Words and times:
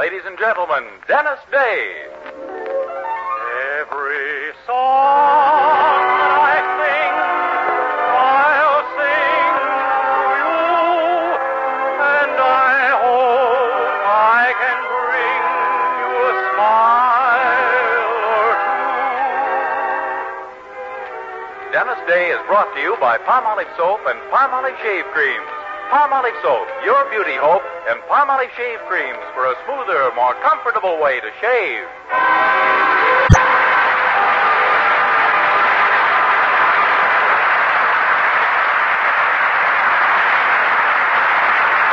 Ladies 0.00 0.24
and 0.24 0.38
gentlemen, 0.38 0.84
Dennis 1.06 1.40
Day. 1.52 2.08
Every 3.84 4.56
song 4.64 4.72
I 4.72 6.56
sing, 6.80 7.12
I'll 8.08 8.80
sing 8.96 9.52
to 9.60 10.24
you, 10.40 10.56
and 12.00 12.32
I 12.32 12.96
hope 12.96 14.00
I 14.08 14.56
can 14.56 14.80
bring 14.88 15.44
you 16.00 16.16
a 16.16 16.32
smile 16.48 18.24
or 18.40 18.56
two. 21.60 21.76
Dennis 21.76 22.00
Day 22.08 22.32
is 22.32 22.40
brought 22.48 22.72
to 22.72 22.80
you 22.80 22.96
by 23.04 23.20
Palmolive 23.28 23.68
Soap 23.76 24.00
and 24.08 24.16
Palmolive 24.32 24.80
Shave 24.80 25.04
Creams. 25.12 25.44
Palmolive 25.92 26.40
Soap, 26.40 26.64
your 26.88 27.04
beauty 27.12 27.36
hope, 27.36 27.68
and 27.88 28.00
Palmolive 28.10 28.50
Shave 28.56 28.80
Creams 28.88 29.24
for 29.34 29.46
a 29.46 29.54
smoother, 29.64 30.12
more 30.14 30.34
comfortable 30.42 31.00
way 31.00 31.20
to 31.20 31.30
shave. 31.40 31.86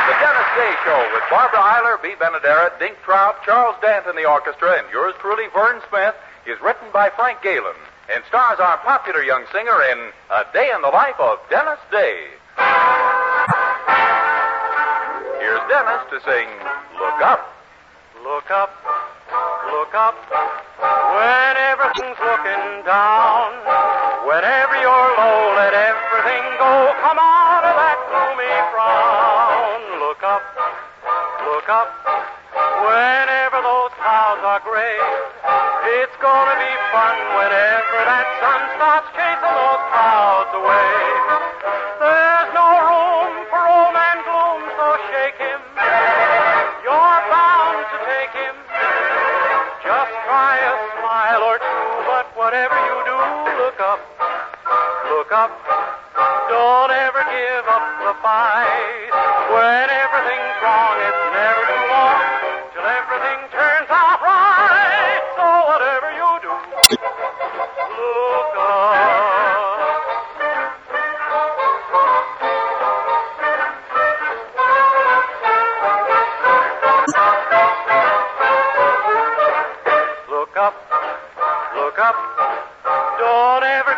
The 0.04 0.16
Dennis 0.20 0.50
Day 0.58 0.72
Show 0.84 1.00
with 1.14 1.24
Barbara 1.30 1.60
Eiler, 1.60 2.02
Bea 2.02 2.16
Benaderet, 2.20 2.78
Dink 2.78 2.96
Trout, 3.04 3.36
Charles 3.44 3.76
Dant 3.80 4.06
in 4.06 4.16
the 4.16 4.28
orchestra, 4.28 4.78
and 4.78 4.86
yours 4.92 5.14
truly, 5.20 5.46
Verne 5.54 5.80
Smith, 5.88 6.14
is 6.46 6.60
written 6.60 6.88
by 6.92 7.10
Frank 7.10 7.42
Galen 7.42 7.76
and 8.12 8.24
stars 8.28 8.58
our 8.58 8.78
popular 8.78 9.22
young 9.22 9.44
singer 9.52 9.82
in 9.92 10.12
A 10.30 10.44
Day 10.52 10.70
in 10.74 10.80
the 10.82 10.88
Life 10.88 11.18
of 11.18 11.38
Dennis 11.50 11.78
Day. 11.90 12.28
Dennis 15.68 16.00
to 16.08 16.18
sing 16.24 16.48
Look 16.96 17.20
Up. 17.20 17.44
Look 18.24 18.50
up, 18.50 18.72
look 19.70 19.94
up, 19.94 20.16
when 20.80 21.54
everything's 21.70 22.18
looking 22.18 22.84
down. 22.84 23.52
Whenever 24.26 24.74
you're 24.80 25.10
low, 25.16 25.54
let 25.54 25.72
everything 25.72 26.44
go. 26.58 26.72
Come 27.04 27.16
out 27.20 27.62
of 27.62 27.74
that 27.78 27.98
gloomy 28.10 28.52
frown. 28.74 29.80
Look 30.02 30.22
up, 30.24 30.44
look 31.46 31.68
up, 31.68 31.88
whenever 32.84 33.62
those 33.62 33.92
clouds 34.02 34.42
are 34.44 34.60
gray. 34.66 34.98
It's 36.02 36.16
gonna 36.20 36.56
be 36.58 36.72
fun 36.90 37.16
whenever 37.38 37.98
that 38.02 38.26
sun 38.42 38.60
starts 38.76 39.08
chasing 39.14 39.54
those 39.56 39.82
clouds 39.94 40.52
away. 40.58 40.97
Take 48.28 48.42
him. 48.42 48.56
Just 49.84 50.12
try 50.28 50.56
a 50.60 50.74
smile 51.00 51.42
or 51.48 51.56
two, 51.58 51.88
but 52.04 52.26
whatever 52.36 52.74
you 52.76 52.96
do, 53.08 53.16
look 53.56 53.80
up. 53.80 54.00
Look 55.08 55.32
up. 55.32 55.52
Don't 56.48 56.90
ever 56.90 57.22
give 57.24 57.64
up 57.68 57.84
the 58.04 58.14
fight. 58.20 59.10
When 59.52 59.86
everything's 59.88 60.56
wrong, 60.60 60.96
it's 61.08 61.24
never 61.32 61.62
too 61.72 61.84
long 61.88 62.20
till 62.74 62.84
everything 62.84 63.38
turns 63.48 63.88
out 63.88 64.20
right. 64.20 65.20
So 65.36 65.46
whatever 65.72 66.08
you 66.12 66.30
do, 66.44 66.52
look 67.96 68.56
up. 68.58 68.97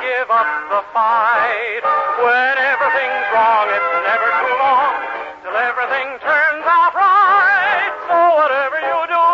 Give 0.00 0.31
up 0.31 0.49
the 0.72 0.83
fight. 0.97 1.83
When 2.25 2.56
everything's 2.56 3.27
wrong, 3.37 3.69
it's 3.69 3.93
never 4.09 4.28
too 4.41 4.56
long 4.56 4.97
till 5.44 5.56
everything 5.56 6.09
turns 6.25 6.65
out 6.65 6.94
right. 6.97 7.93
So 8.09 8.16
whatever 8.41 8.81
you 8.81 8.99
do. 9.12 9.25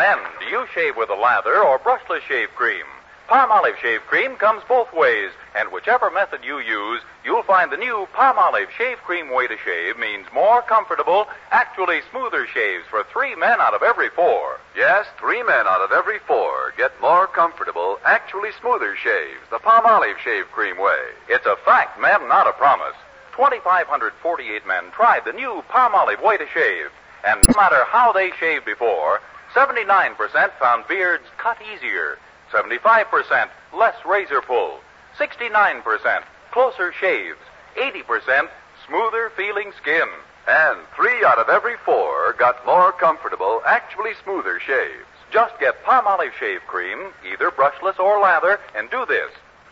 Men, 0.00 0.18
you 0.50 0.66
shave 0.74 0.96
with 0.96 1.08
a 1.10 1.14
lather 1.14 1.62
or 1.62 1.78
brushless 1.78 2.22
shave 2.22 2.48
cream? 2.56 2.84
Palmolive 3.28 3.78
shave 3.78 4.00
cream 4.08 4.34
comes 4.34 4.64
both 4.68 4.92
ways, 4.92 5.30
and 5.54 5.70
whichever 5.70 6.10
method 6.10 6.40
you 6.42 6.58
use, 6.58 7.00
you'll 7.24 7.44
find 7.44 7.70
the 7.70 7.76
new 7.76 8.08
Palmolive 8.12 8.70
shave 8.76 8.98
cream 8.98 9.30
way 9.30 9.46
to 9.46 9.56
shave 9.64 9.96
means 9.96 10.26
more 10.34 10.62
comfortable, 10.62 11.28
actually 11.52 12.00
smoother 12.10 12.48
shaves 12.48 12.84
for 12.90 13.04
three 13.04 13.36
men 13.36 13.60
out 13.60 13.72
of 13.72 13.84
every 13.84 14.08
four. 14.08 14.58
Yes, 14.76 15.06
three 15.20 15.44
men 15.44 15.68
out 15.68 15.80
of 15.80 15.92
every 15.92 16.18
four 16.18 16.74
get 16.76 17.00
more 17.00 17.28
comfortable, 17.28 18.00
actually 18.04 18.50
smoother 18.60 18.96
shaves 18.96 19.46
the 19.50 19.60
Palmolive 19.60 20.18
Shave 20.18 20.50
Cream 20.50 20.76
way. 20.80 20.98
It's 21.28 21.46
a 21.46 21.54
fact, 21.64 22.00
men, 22.00 22.26
not 22.26 22.48
a 22.48 22.52
promise. 22.52 22.96
2,548 23.36 24.66
men 24.66 24.90
tried 24.90 25.24
the 25.24 25.32
new 25.32 25.62
Palmolive 25.70 26.20
way 26.20 26.36
to 26.36 26.48
shave, 26.48 26.90
and 27.24 27.38
no 27.46 27.54
matter 27.54 27.84
how 27.84 28.10
they 28.10 28.32
shaved 28.40 28.64
before, 28.64 29.20
79% 29.54 30.16
found 30.58 30.86
beards 30.86 31.24
cut 31.38 31.58
easier, 31.62 32.18
75% 32.52 33.48
less 33.74 33.96
razor 34.06 34.40
pull, 34.40 34.80
69% 35.18 36.22
closer 36.52 36.92
shaves, 36.92 37.38
80% 37.76 38.48
smoother 38.86 39.30
feeling 39.36 39.72
skin. 39.80 40.08
And 40.48 40.78
three 40.96 41.24
out 41.24 41.38
of 41.38 41.48
every 41.48 41.76
four 41.84 42.32
got 42.38 42.64
more 42.64 42.92
comfortable, 42.92 43.62
actually 43.66 44.12
smoother 44.22 44.58
shaves. 44.60 45.06
Just 45.30 45.58
get 45.60 45.84
Palmolive 45.84 46.32
shave 46.38 46.60
cream, 46.66 47.12
either 47.30 47.50
brushless 47.50 47.98
or 47.98 48.20
lather, 48.20 48.58
and 48.74 48.90
do 48.90 49.04
this. 49.06 49.30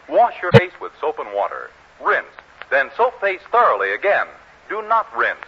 Wash 0.09 0.35
your 0.41 0.53
face 0.53 0.73
with 0.81 0.93
soap 1.01 1.19
and 1.19 1.35
water. 1.35 1.71
Rinse. 2.01 2.27
Then 2.71 2.91
soap 2.97 3.21
face 3.21 3.41
thoroughly 3.51 3.93
again. 3.93 4.27
Do 4.69 4.83
not 4.83 5.15
rinse. 5.17 5.39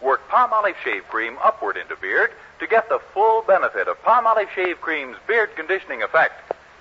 Work 0.00 0.28
Palmolive 0.28 0.76
shave 0.82 1.06
cream 1.08 1.36
upward 1.42 1.76
into 1.76 1.96
beard 1.96 2.32
to 2.58 2.66
get 2.66 2.88
the 2.88 3.00
full 3.12 3.42
benefit 3.42 3.88
of 3.88 4.02
Palmolive 4.02 4.50
shave 4.54 4.80
cream's 4.80 5.16
beard 5.26 5.50
conditioning 5.56 6.02
effect. 6.02 6.34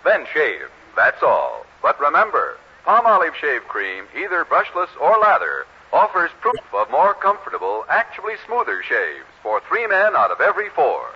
Then 0.03 0.25
shave. 0.33 0.69
That's 0.95 1.21
all. 1.21 1.65
But 1.81 1.99
remember, 1.99 2.57
Palmolive 2.85 3.35
Shave 3.35 3.67
Cream, 3.67 4.05
either 4.17 4.43
brushless 4.45 4.89
or 4.99 5.17
lather, 5.19 5.65
offers 5.93 6.31
proof 6.41 6.59
of 6.73 6.89
more 6.91 7.13
comfortable, 7.13 7.85
actually 7.89 8.35
smoother 8.45 8.81
shaves 8.83 9.25
for 9.43 9.61
three 9.61 9.87
men 9.87 10.15
out 10.15 10.31
of 10.31 10.41
every 10.41 10.69
four. 10.69 11.09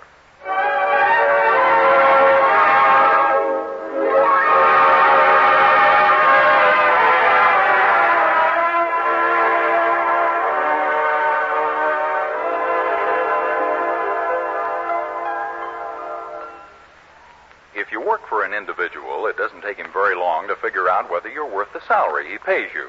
Whether 21.02 21.28
you're 21.28 21.52
worth 21.52 21.72
the 21.72 21.80
salary 21.86 22.30
he 22.30 22.38
pays 22.38 22.70
you. 22.74 22.88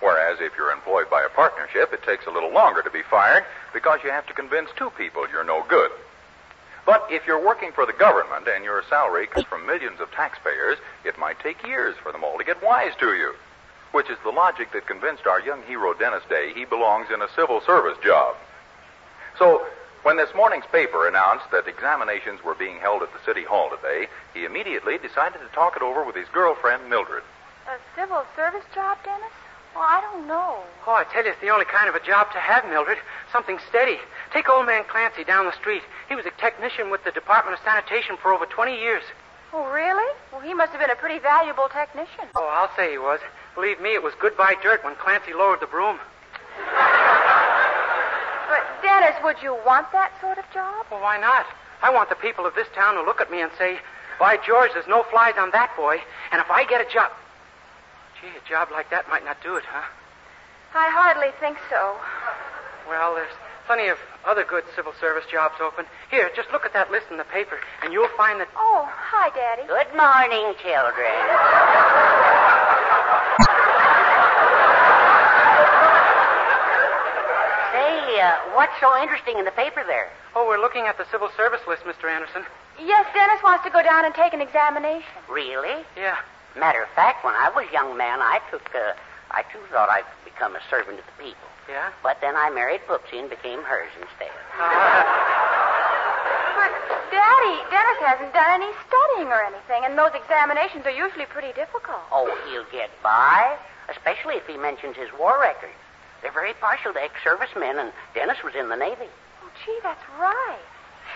Whereas 0.00 0.38
if 0.40 0.52
you're 0.56 0.70
employed 0.72 1.10
by 1.10 1.22
a 1.22 1.28
partnership, 1.28 1.92
it 1.92 2.02
takes 2.02 2.26
a 2.26 2.30
little 2.30 2.52
longer 2.52 2.82
to 2.82 2.90
be 2.90 3.02
fired 3.02 3.44
because 3.74 4.00
you 4.02 4.10
have 4.10 4.26
to 4.26 4.32
convince 4.32 4.70
two 4.76 4.90
people 4.90 5.26
you're 5.30 5.44
no 5.44 5.64
good. 5.68 5.90
But 6.86 7.06
if 7.10 7.26
you're 7.26 7.44
working 7.44 7.72
for 7.72 7.84
the 7.84 7.92
government 7.92 8.48
and 8.48 8.64
your 8.64 8.82
salary 8.88 9.26
comes 9.26 9.46
from 9.46 9.66
millions 9.66 10.00
of 10.00 10.10
taxpayers, 10.10 10.78
it 11.04 11.18
might 11.18 11.38
take 11.40 11.66
years 11.66 11.96
for 12.02 12.12
them 12.12 12.24
all 12.24 12.38
to 12.38 12.44
get 12.44 12.62
wise 12.62 12.92
to 13.00 13.14
you. 13.14 13.34
Which 13.92 14.08
is 14.08 14.18
the 14.24 14.30
logic 14.30 14.72
that 14.72 14.86
convinced 14.86 15.26
our 15.26 15.40
young 15.40 15.62
hero 15.64 15.92
Dennis 15.92 16.22
Day 16.28 16.52
he 16.54 16.64
belongs 16.64 17.08
in 17.12 17.20
a 17.20 17.28
civil 17.36 17.60
service 17.60 17.98
job. 18.02 18.36
So, 19.38 19.66
when 20.02 20.16
this 20.16 20.34
morning's 20.34 20.64
paper 20.72 21.06
announced 21.06 21.50
that 21.52 21.68
examinations 21.68 22.42
were 22.42 22.54
being 22.54 22.78
held 22.78 23.02
at 23.02 23.12
the 23.12 23.22
City 23.26 23.44
Hall 23.44 23.68
today, 23.68 24.08
he 24.32 24.46
immediately 24.46 24.96
decided 24.96 25.40
to 25.40 25.54
talk 25.54 25.76
it 25.76 25.82
over 25.82 26.04
with 26.04 26.16
his 26.16 26.28
girlfriend, 26.32 26.88
Mildred. 26.88 27.22
A 27.70 27.78
civil 27.94 28.26
service 28.34 28.66
job, 28.74 28.98
Dennis? 29.04 29.30
Well, 29.76 29.86
I 29.86 30.00
don't 30.02 30.26
know. 30.26 30.58
Oh, 30.88 30.98
I 30.98 31.04
tell 31.04 31.22
you, 31.22 31.30
it's 31.30 31.40
the 31.40 31.54
only 31.54 31.66
kind 31.70 31.88
of 31.88 31.94
a 31.94 32.02
job 32.02 32.32
to 32.32 32.40
have, 32.42 32.66
Mildred. 32.66 32.98
Something 33.30 33.60
steady. 33.68 34.02
Take 34.34 34.50
old 34.50 34.66
man 34.66 34.82
Clancy 34.90 35.22
down 35.22 35.46
the 35.46 35.54
street. 35.54 35.82
He 36.08 36.16
was 36.16 36.26
a 36.26 36.34
technician 36.42 36.90
with 36.90 37.04
the 37.04 37.12
Department 37.14 37.56
of 37.56 37.62
Sanitation 37.62 38.16
for 38.18 38.34
over 38.34 38.44
20 38.44 38.74
years. 38.74 39.04
Oh, 39.52 39.70
really? 39.70 40.10
Well, 40.32 40.40
he 40.40 40.52
must 40.52 40.72
have 40.72 40.80
been 40.80 40.90
a 40.90 40.98
pretty 40.98 41.20
valuable 41.20 41.70
technician. 41.70 42.26
Oh, 42.34 42.50
I'll 42.50 42.74
say 42.74 42.90
he 42.90 42.98
was. 42.98 43.20
Believe 43.54 43.80
me, 43.80 43.94
it 43.94 44.02
was 44.02 44.14
goodbye 44.18 44.56
dirt 44.60 44.82
when 44.82 44.96
Clancy 44.96 45.32
lowered 45.32 45.60
the 45.60 45.70
broom. 45.70 46.00
But, 48.50 48.66
Dennis, 48.82 49.14
would 49.22 49.38
you 49.46 49.54
want 49.64 49.86
that 49.92 50.10
sort 50.20 50.38
of 50.38 50.44
job? 50.52 50.86
Well, 50.90 51.06
why 51.06 51.20
not? 51.22 51.46
I 51.86 51.94
want 51.94 52.08
the 52.08 52.18
people 52.18 52.46
of 52.46 52.56
this 52.56 52.66
town 52.74 52.96
to 52.96 53.02
look 53.06 53.20
at 53.20 53.30
me 53.30 53.40
and 53.40 53.52
say, 53.56 53.78
by 54.18 54.38
George, 54.42 54.72
there's 54.74 54.90
no 54.90 55.04
flies 55.04 55.38
on 55.38 55.52
that 55.52 55.70
boy, 55.76 56.02
and 56.32 56.40
if 56.40 56.50
I 56.50 56.64
get 56.64 56.82
a 56.82 56.90
job. 56.92 57.12
Gee, 58.20 58.28
a 58.36 58.48
job 58.48 58.68
like 58.70 58.90
that 58.90 59.08
might 59.08 59.24
not 59.24 59.42
do 59.42 59.56
it, 59.56 59.64
huh? 59.64 59.86
I 60.74 60.90
hardly 60.90 61.32
think 61.40 61.58
so. 61.68 61.96
Well, 62.88 63.14
there's 63.14 63.32
plenty 63.66 63.88
of 63.88 63.98
other 64.26 64.44
good 64.44 64.64
civil 64.76 64.92
service 65.00 65.24
jobs 65.30 65.54
open. 65.60 65.86
Here, 66.10 66.30
just 66.36 66.50
look 66.52 66.64
at 66.64 66.72
that 66.74 66.90
list 66.90 67.06
in 67.10 67.16
the 67.16 67.24
paper, 67.24 67.58
and 67.82 67.92
you'll 67.92 68.12
find 68.16 68.40
that. 68.40 68.48
Oh, 68.56 68.84
hi, 68.90 69.30
Daddy. 69.30 69.66
Good 69.66 69.94
morning, 69.96 70.54
children. 70.60 71.16
Say, 77.72 78.20
uh, 78.20 78.34
what's 78.58 78.74
so 78.80 78.90
interesting 79.00 79.38
in 79.38 79.44
the 79.44 79.54
paper 79.54 79.84
there? 79.86 80.10
Oh, 80.34 80.46
we're 80.46 80.60
looking 80.60 80.86
at 80.86 80.98
the 80.98 81.06
civil 81.10 81.30
service 81.36 81.60
list, 81.68 81.84
Mr. 81.84 82.10
Anderson. 82.10 82.42
Yes, 82.82 83.06
Dennis 83.14 83.40
wants 83.44 83.64
to 83.64 83.70
go 83.70 83.82
down 83.82 84.04
and 84.04 84.14
take 84.14 84.32
an 84.34 84.40
examination. 84.40 85.06
Really? 85.30 85.84
Yeah. 85.96 86.16
Matter 86.56 86.82
of 86.82 86.88
fact, 86.90 87.24
when 87.24 87.34
I 87.34 87.50
was 87.54 87.66
a 87.68 87.72
young 87.72 87.96
man, 87.96 88.20
I 88.20 88.40
took, 88.50 88.62
uh, 88.74 88.92
I 89.30 89.42
too 89.52 89.62
thought 89.70 89.88
I'd 89.88 90.04
become 90.24 90.56
a 90.56 90.60
servant 90.68 90.98
of 90.98 91.06
the 91.06 91.22
people. 91.22 91.48
Yeah? 91.68 91.90
But 92.02 92.20
then 92.20 92.34
I 92.36 92.50
married 92.50 92.80
Poopsie 92.88 93.20
and 93.20 93.30
became 93.30 93.62
hers 93.62 93.90
instead. 94.00 94.34
But, 96.60 96.72
Daddy, 97.10 97.56
Dennis 97.72 97.98
hasn't 98.04 98.34
done 98.34 98.60
any 98.60 98.68
studying 98.84 99.32
or 99.32 99.40
anything, 99.40 99.80
and 99.88 99.96
those 99.96 100.12
examinations 100.12 100.84
are 100.84 100.92
usually 100.92 101.24
pretty 101.24 101.52
difficult. 101.54 102.04
Oh, 102.12 102.28
he'll 102.50 102.68
get 102.70 102.90
by, 103.02 103.56
especially 103.88 104.34
if 104.36 104.46
he 104.46 104.58
mentions 104.58 104.94
his 104.96 105.08
war 105.18 105.40
record. 105.40 105.72
They're 106.20 106.32
very 106.36 106.52
partial 106.60 106.92
to 106.92 107.00
ex-servicemen, 107.00 107.78
and 107.78 107.92
Dennis 108.14 108.36
was 108.44 108.52
in 108.54 108.68
the 108.68 108.76
Navy. 108.76 109.08
Oh, 109.42 109.48
gee, 109.64 109.78
that's 109.82 110.04
right. 110.20 110.60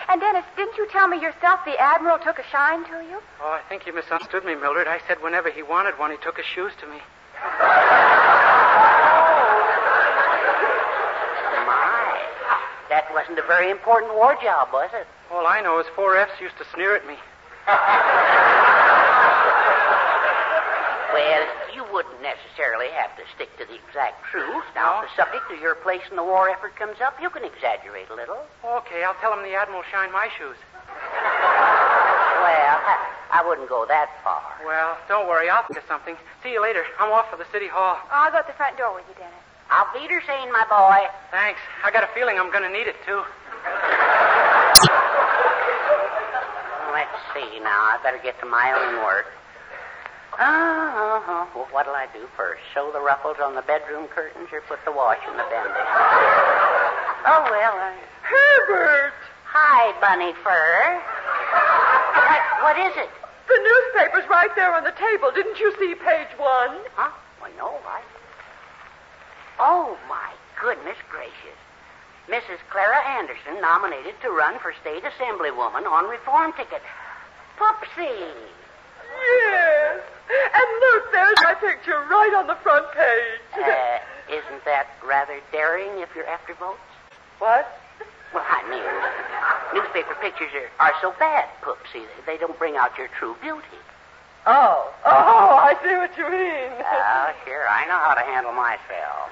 And, 0.09 0.21
Dennis, 0.21 0.45
didn't 0.55 0.77
you 0.77 0.87
tell 0.91 1.07
me 1.07 1.19
yourself 1.19 1.61
the 1.65 1.77
Admiral 1.79 2.19
took 2.19 2.39
a 2.39 2.43
shine 2.51 2.85
to 2.85 3.03
you? 3.09 3.19
Oh, 3.41 3.51
I 3.51 3.61
think 3.67 3.85
you 3.85 3.93
misunderstood 3.93 4.45
me, 4.45 4.55
Mildred. 4.55 4.87
I 4.87 4.99
said 5.07 5.21
whenever 5.21 5.49
he 5.49 5.63
wanted 5.63 5.97
one, 5.97 6.11
he 6.11 6.17
took 6.17 6.37
his 6.37 6.45
shoes 6.45 6.71
to 6.81 6.87
me. 6.87 6.97
My, 11.65 12.21
that 12.89 13.11
wasn't 13.13 13.39
a 13.39 13.47
very 13.47 13.71
important 13.71 14.13
war 14.13 14.37
job, 14.41 14.69
was 14.71 14.89
it? 14.93 15.07
All 15.31 15.47
I 15.47 15.61
know 15.61 15.79
is 15.79 15.87
four 15.95 16.15
Fs 16.15 16.39
used 16.39 16.57
to 16.59 16.65
sneer 16.73 16.95
at 16.95 17.05
me. 17.07 17.15
Well, 21.15 21.47
you 21.71 21.87
wouldn't 21.95 22.19
necessarily 22.19 22.91
have 22.91 23.15
to 23.15 23.23
stick 23.39 23.47
to 23.55 23.63
the 23.63 23.79
exact 23.87 24.19
truth. 24.27 24.67
Now, 24.75 24.99
if 24.99 25.07
the 25.07 25.23
subject 25.23 25.47
of 25.47 25.63
your 25.63 25.79
place 25.79 26.03
in 26.11 26.19
the 26.19 26.27
war 26.27 26.51
effort 26.51 26.75
comes 26.75 26.99
up, 26.99 27.15
you 27.23 27.31
can 27.31 27.47
exaggerate 27.47 28.11
a 28.11 28.15
little. 28.19 28.43
Okay, 28.83 28.99
I'll 28.99 29.15
tell 29.23 29.31
him 29.31 29.39
the 29.39 29.55
Admiral 29.55 29.87
shined 29.87 30.11
my 30.11 30.27
shoes. 30.35 30.59
Well, 30.75 32.75
I, 32.83 32.99
I 33.31 33.39
wouldn't 33.47 33.71
go 33.71 33.87
that 33.87 34.11
far. 34.27 34.43
Well, 34.67 34.99
don't 35.07 35.31
worry, 35.31 35.47
I'll 35.47 35.63
think 35.63 35.79
of 35.79 35.87
something. 35.87 36.19
See 36.43 36.51
you 36.51 36.61
later. 36.61 36.83
I'm 36.99 37.15
off 37.15 37.31
for 37.31 37.39
the 37.39 37.47
city 37.47 37.71
hall. 37.71 37.95
Oh, 37.95 38.11
I'll 38.11 38.35
go 38.35 38.43
at 38.43 38.47
the 38.51 38.57
front 38.59 38.75
door 38.75 38.93
with 38.93 39.07
you, 39.07 39.15
Dennis. 39.15 39.39
Auf 39.71 39.95
Wiedersehen, 39.95 40.51
my 40.51 40.67
boy. 40.67 41.07
Thanks. 41.31 41.63
I 41.79 41.95
got 41.95 42.03
a 42.03 42.11
feeling 42.11 42.35
I'm 42.35 42.51
going 42.51 42.67
to 42.67 42.73
need 42.75 42.91
it, 42.91 42.99
too. 43.07 43.23
Let's 46.91 47.15
see 47.31 47.63
now. 47.63 47.95
I 47.95 48.03
better 48.03 48.19
get 48.19 48.35
to 48.43 48.45
my 48.45 48.75
own 48.75 48.99
work. 48.99 49.31
Uh-huh. 50.35 51.45
Well, 51.55 51.67
what'll 51.71 51.95
I 51.95 52.07
do 52.11 52.27
first? 52.35 52.61
Sew 52.73 52.91
the 52.91 52.99
ruffles 52.99 53.37
on 53.41 53.55
the 53.55 53.61
bedroom 53.63 54.07
curtains 54.11 54.49
or 54.51 54.59
put 54.67 54.83
the 54.83 54.91
wash 54.91 55.23
in 55.23 55.37
the 55.37 55.47
bender? 55.47 55.85
Oh, 57.23 57.47
well, 57.47 57.73
I... 57.79 57.95
Herbert! 58.21 59.13
Hi, 59.47 59.95
Bunny 60.03 60.33
Fur. 60.43 60.99
What, 62.19 62.41
what 62.67 62.75
is 62.75 62.93
it? 62.99 63.09
The 63.47 63.59
newspaper's 63.63 64.27
right 64.29 64.51
there 64.55 64.73
on 64.75 64.83
the 64.83 64.93
table. 64.99 65.31
Didn't 65.31 65.59
you 65.59 65.71
see 65.79 65.95
page 65.95 66.33
one? 66.37 66.83
Huh? 66.95 67.11
Well, 67.41 67.51
no, 67.57 67.79
I... 67.87 68.01
Oh, 69.59 69.97
my 70.09 70.33
goodness 70.59 70.97
gracious. 71.09 71.59
Mrs. 72.27 72.59
Clara 72.69 72.99
Anderson 73.07 73.61
nominated 73.61 74.15
to 74.21 74.31
run 74.31 74.59
for 74.59 74.73
state 74.81 75.03
assemblywoman 75.03 75.87
on 75.87 76.09
reform 76.09 76.51
ticket. 76.57 76.81
Poopsie! 77.57 78.35
Yes. 79.15 79.74
And 80.29 80.67
look, 80.81 81.11
there's 81.11 81.37
my 81.43 81.53
picture 81.53 81.99
right 82.09 82.33
on 82.35 82.47
the 82.47 82.55
front 82.55 82.85
page. 82.93 83.41
Uh, 83.53 83.99
isn't 84.29 84.65
that 84.65 84.87
rather 85.05 85.39
daring 85.51 86.01
if 86.01 86.09
you're 86.15 86.27
after 86.27 86.53
votes? 86.55 86.79
what? 87.39 87.79
Well, 88.33 88.43
I 88.43 88.63
mean, 88.67 88.83
newspaper 89.79 90.15
pictures 90.19 90.49
are, 90.79 90.87
are 90.87 90.93
so 91.01 91.13
bad, 91.19 91.45
Poopsie. 91.61 92.03
They, 92.25 92.33
they 92.33 92.37
don't 92.37 92.57
bring 92.57 92.75
out 92.75 92.97
your 92.97 93.07
true 93.19 93.35
beauty. 93.41 93.79
Oh. 94.45 94.93
Oh, 95.05 95.57
I 95.57 95.73
see 95.81 95.95
what 95.95 96.13
you 96.17 96.29
mean. 96.29 96.71
Oh, 96.85 97.33
sure. 97.45 97.65
I 97.69 97.85
know 97.87 97.97
how 97.97 98.13
to 98.13 98.21
handle 98.21 98.53
myself. 98.53 99.29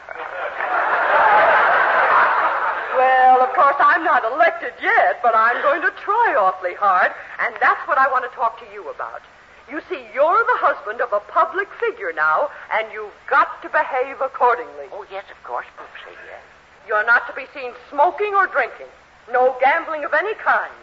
Well, 2.97 3.41
of 3.41 3.49
course, 3.53 3.75
I'm 3.79 4.03
not 4.03 4.23
elected 4.23 4.73
yet, 4.81 5.19
but 5.21 5.33
I'm 5.35 5.61
going 5.61 5.81
to 5.81 5.91
try 6.01 6.35
awfully 6.37 6.75
hard, 6.75 7.11
and 7.39 7.53
that's 7.59 7.81
what 7.87 7.97
I 7.97 8.07
want 8.09 8.29
to 8.29 8.33
talk 8.37 8.59
to 8.59 8.65
you 8.73 8.89
about. 8.89 9.21
You 9.69 9.81
see, 9.89 10.05
you're 10.13 10.43
the 10.43 10.59
husband 10.59 11.01
of 11.01 11.13
a 11.13 11.19
public 11.31 11.67
figure 11.79 12.11
now, 12.13 12.49
and 12.71 12.91
you've 12.91 13.15
got 13.29 13.61
to 13.63 13.69
behave 13.69 14.19
accordingly. 14.21 14.87
Oh, 14.91 15.05
yes, 15.09 15.23
of 15.31 15.41
course, 15.43 15.65
Poopsie, 15.77 16.15
yes. 16.27 16.41
You're 16.87 17.05
not 17.05 17.27
to 17.27 17.33
be 17.33 17.45
seen 17.53 17.71
smoking 17.89 18.35
or 18.35 18.47
drinking. 18.47 18.91
No 19.31 19.55
gambling 19.61 20.03
of 20.03 20.13
any 20.13 20.33
kind. 20.35 20.73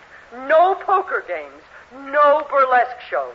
No 0.49 0.75
poker 0.75 1.23
games. 1.28 1.62
No 1.93 2.47
burlesque 2.50 3.00
shows. 3.09 3.35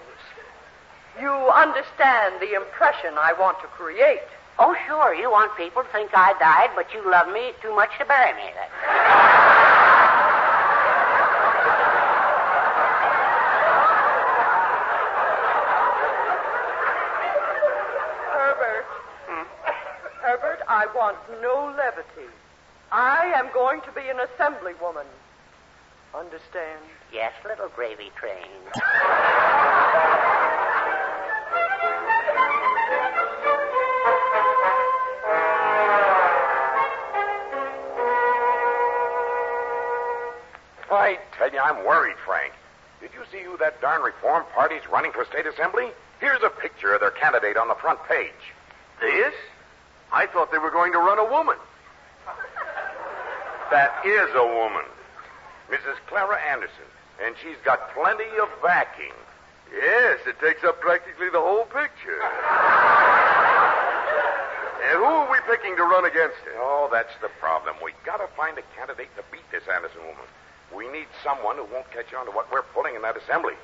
You 1.20 1.32
understand 1.32 2.42
the 2.42 2.56
impression 2.56 3.14
I 3.18 3.34
want 3.40 3.60
to 3.62 3.68
create. 3.68 4.28
Oh, 4.58 4.76
sure. 4.88 5.14
You 5.14 5.30
want 5.30 5.56
people 5.58 5.84
to 5.84 5.90
think 5.90 6.12
I 6.14 6.34
died, 6.40 6.72
but 6.76 6.94
you 6.94 7.10
love 7.10 7.28
me 7.28 7.52
too 7.62 7.76
much 7.76 7.92
to 8.00 8.06
bury 8.06 8.34
me. 8.34 8.50
That's... 8.56 8.72
Herbert. 18.32 18.86
Herbert, 20.22 20.60
I 20.68 20.85
want 20.96 21.18
no 21.42 21.74
levity. 21.78 22.32
I 22.92 23.34
am 23.36 23.50
going 23.54 23.82
to 23.82 23.92
be 23.92 24.08
an 24.08 24.18
assemblywoman. 24.18 25.06
Understand? 26.14 26.80
Yes, 27.12 27.34
little 27.46 27.70
gravy 27.76 28.12
train. 28.16 28.48
I 40.92 41.20
tell 41.38 41.52
you, 41.52 41.60
I'm 41.60 41.86
worried, 41.86 42.16
Frank. 42.26 42.54
Did 43.02 43.12
you 43.14 43.22
see 43.32 43.44
who 43.44 43.58
that 43.58 43.82
darn 43.82 44.02
Reform 44.02 44.46
Party's 44.56 44.88
running 44.90 45.12
for 45.12 45.26
state 45.26 45.46
assembly? 45.46 45.90
Here's 46.20 46.42
a 46.42 46.50
picture 46.50 46.94
of 46.94 47.02
their 47.02 47.12
candidate 47.12 47.58
on 47.58 47.68
the 47.68 47.76
front 47.76 48.00
page. 48.08 48.32
This? 49.02 49.34
I 50.12 50.28
thought 50.28 50.52
they 50.52 50.58
were 50.58 50.72
going 50.72 50.92
to 50.94 51.00
run 51.00 51.20
a 51.20 51.26
woman. 51.26 51.58
That 53.72 53.92
is 54.06 54.30
a 54.36 54.46
woman. 54.46 54.86
Mrs. 55.70 55.98
Clara 56.08 56.38
Anderson. 56.52 56.86
And 57.24 57.36
she's 57.42 57.58
got 57.64 57.94
plenty 57.94 58.30
of 58.42 58.50
backing. 58.62 59.14
Yes, 59.74 60.20
it 60.28 60.40
takes 60.40 60.64
up 60.64 60.80
practically 60.80 61.30
the 61.30 61.42
whole 61.42 61.66
picture. 61.66 62.22
and 64.86 65.00
who 65.00 65.06
are 65.06 65.32
we 65.32 65.40
picking 65.50 65.76
to 65.76 65.84
run 65.84 66.06
against 66.06 66.38
her? 66.46 66.54
Oh, 66.58 66.88
that's 66.92 67.14
the 67.22 67.30
problem. 67.40 67.76
We 67.84 67.94
gotta 68.06 68.28
find 68.38 68.58
a 68.58 68.64
candidate 68.78 69.10
to 69.18 69.24
beat 69.32 69.50
this 69.52 69.64
Anderson 69.68 70.02
woman. 70.06 70.28
We 70.76 70.88
need 70.90 71.08
someone 71.24 71.58
who 71.58 71.66
won't 71.72 71.90
catch 71.92 72.14
on 72.14 72.26
to 72.26 72.32
what 72.32 72.52
we're 72.52 72.68
pulling 72.76 72.96
in 72.96 73.02
that 73.02 73.18
assembly. 73.18 73.56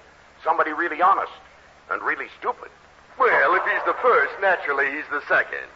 Somebody 0.44 0.72
really 0.72 1.02
honest 1.02 1.34
and 1.90 2.02
really 2.02 2.28
stupid. 2.40 2.70
Well, 3.20 3.54
if 3.56 3.64
he's 3.64 3.86
the 3.86 3.96
first, 4.02 4.34
naturally 4.42 4.90
he's 4.90 5.08
the 5.12 5.22
second. 5.28 5.68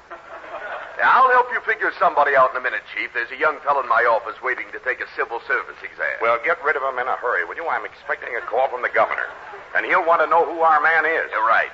Yeah, 0.97 1.11
I'll 1.11 1.29
help 1.31 1.51
you 1.51 1.59
figure 1.67 1.91
somebody 1.99 2.35
out 2.35 2.51
in 2.51 2.57
a 2.57 2.63
minute, 2.63 2.83
Chief. 2.95 3.11
There's 3.13 3.31
a 3.31 3.37
young 3.37 3.59
fellow 3.67 3.83
in 3.83 3.89
my 3.89 4.07
office 4.07 4.39
waiting 4.41 4.71
to 4.71 4.79
take 4.79 5.01
a 5.03 5.09
civil 5.15 5.41
service 5.47 5.75
exam. 5.83 6.15
Well, 6.21 6.39
get 6.43 6.63
rid 6.63 6.75
of 6.79 6.83
him 6.83 6.99
in 6.99 7.07
a 7.07 7.17
hurry, 7.19 7.43
will 7.43 7.55
you? 7.55 7.67
I'm 7.67 7.83
expecting 7.83 8.31
a 8.35 8.41
call 8.47 8.69
from 8.71 8.81
the 8.81 8.89
governor. 8.89 9.27
And 9.75 9.85
he'll 9.85 10.05
want 10.07 10.23
to 10.23 10.27
know 10.27 10.47
who 10.47 10.63
our 10.63 10.79
man 10.79 11.03
is. 11.03 11.27
You're 11.35 11.43
right. 11.43 11.71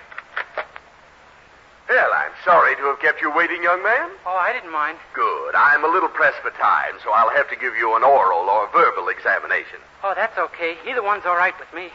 Well, 1.92 2.10
I'm 2.14 2.32
sorry 2.46 2.76
to 2.78 2.84
have 2.90 3.00
kept 3.00 3.22
you 3.22 3.30
waiting, 3.36 3.62
young 3.62 3.84
man. 3.84 4.10
Oh, 4.26 4.34
I 4.34 4.54
didn't 4.54 4.72
mind. 4.72 4.98
Good. 5.14 5.54
I'm 5.56 5.84
a 5.84 5.92
little 5.92 6.10
pressed 6.10 6.40
for 6.42 6.50
time, 6.52 6.96
so 7.04 7.12
I'll 7.12 7.30
have 7.36 7.50
to 7.50 7.56
give 7.58 7.76
you 7.76 7.96
an 7.96 8.04
oral 8.04 8.48
or 8.50 8.70
verbal 8.72 9.10
examination. 9.10 9.78
Oh, 10.04 10.14
that's 10.16 10.38
okay. 10.38 10.78
Either 10.88 11.04
one's 11.04 11.26
all 11.26 11.36
right 11.36 11.54
with 11.60 11.68
me. 11.76 11.90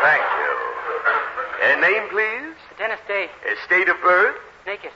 Thank 0.00 0.24
you. 0.40 0.52
Uh, 1.60 1.76
name, 1.80 2.08
please? 2.08 2.41
Dennis 2.82 2.98
Day. 3.06 3.30
Uh, 3.46 3.54
state 3.64 3.88
of 3.88 3.94
birth? 4.02 4.34
Naked. 4.66 4.90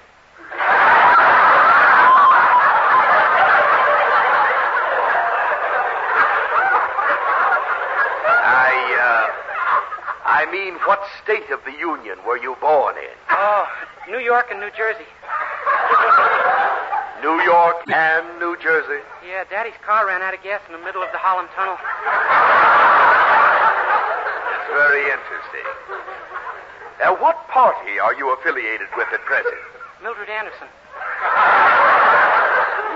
I, 8.43 8.75
uh, 8.99 9.31
I 10.27 10.51
mean, 10.51 10.75
what 10.83 10.99
state 11.23 11.49
of 11.53 11.61
the 11.65 11.71
Union 11.79 12.19
were 12.27 12.39
you 12.39 12.57
born 12.61 12.97
in? 12.97 13.15
Oh, 13.31 13.69
New 14.11 14.19
York 14.19 14.47
and 14.51 14.59
New 14.59 14.73
Jersey. 14.77 15.07
New 17.23 17.41
York 17.43 17.87
and 17.87 18.27
New 18.41 18.57
Jersey? 18.61 18.99
Yeah, 19.25 19.45
Daddy's 19.49 19.79
car 19.87 20.09
ran 20.09 20.23
out 20.23 20.35
of 20.35 20.43
gas 20.43 20.61
in 20.67 20.73
the 20.73 20.83
middle 20.85 21.05
of 21.05 21.13
the 21.13 21.19
Holland 21.19 21.51
Tunnel. 21.55 21.79
That's 24.51 24.67
very 24.75 25.05
interesting. 25.07 26.36
Now, 26.99 27.13
what 27.21 27.37
party 27.49 27.99
are 28.01 28.15
you 28.15 28.33
affiliated 28.33 28.89
with 28.97 29.09
at 29.13 29.21
present? 29.25 29.55
Mildred 30.03 30.29
Anderson. 30.31 30.69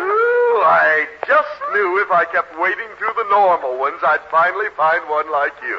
Ooh, 0.01 0.63
I 0.65 1.07
just 1.27 1.55
knew 1.73 2.01
if 2.01 2.11
I 2.11 2.25
kept 2.25 2.57
wading 2.59 2.89
through 2.97 3.13
the 3.17 3.29
normal 3.29 3.79
ones, 3.79 4.01
I'd 4.03 4.25
finally 4.31 4.69
find 4.77 5.05
one 5.09 5.31
like 5.31 5.53
you. 5.61 5.79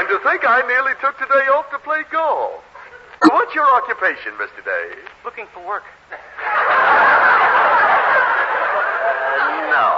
and 0.00 0.08
to 0.08 0.16
think 0.24 0.48
I 0.48 0.64
nearly 0.66 0.92
took 1.00 1.18
today 1.18 1.46
off 1.52 1.68
to 1.70 1.78
play 1.84 2.02
golf. 2.10 2.64
What's 3.28 3.54
your 3.54 3.68
occupation, 3.76 4.32
Mr. 4.40 4.64
Day? 4.64 4.96
Looking 5.24 5.46
for 5.52 5.60
work. 5.66 5.84
No, 9.72 9.88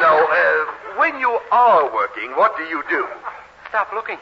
no. 0.00 0.12
Uh, 0.28 0.98
when 0.98 1.18
you 1.18 1.38
are 1.50 1.92
working, 1.92 2.30
what 2.36 2.56
do 2.56 2.64
you 2.64 2.82
do? 2.88 3.06
Stop 3.68 3.92
looking. 3.92 4.18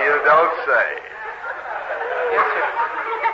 You 0.00 0.08
don't 0.24 0.54
say. 0.66 0.88
Yes, 2.32 2.46
sir. 2.54 2.66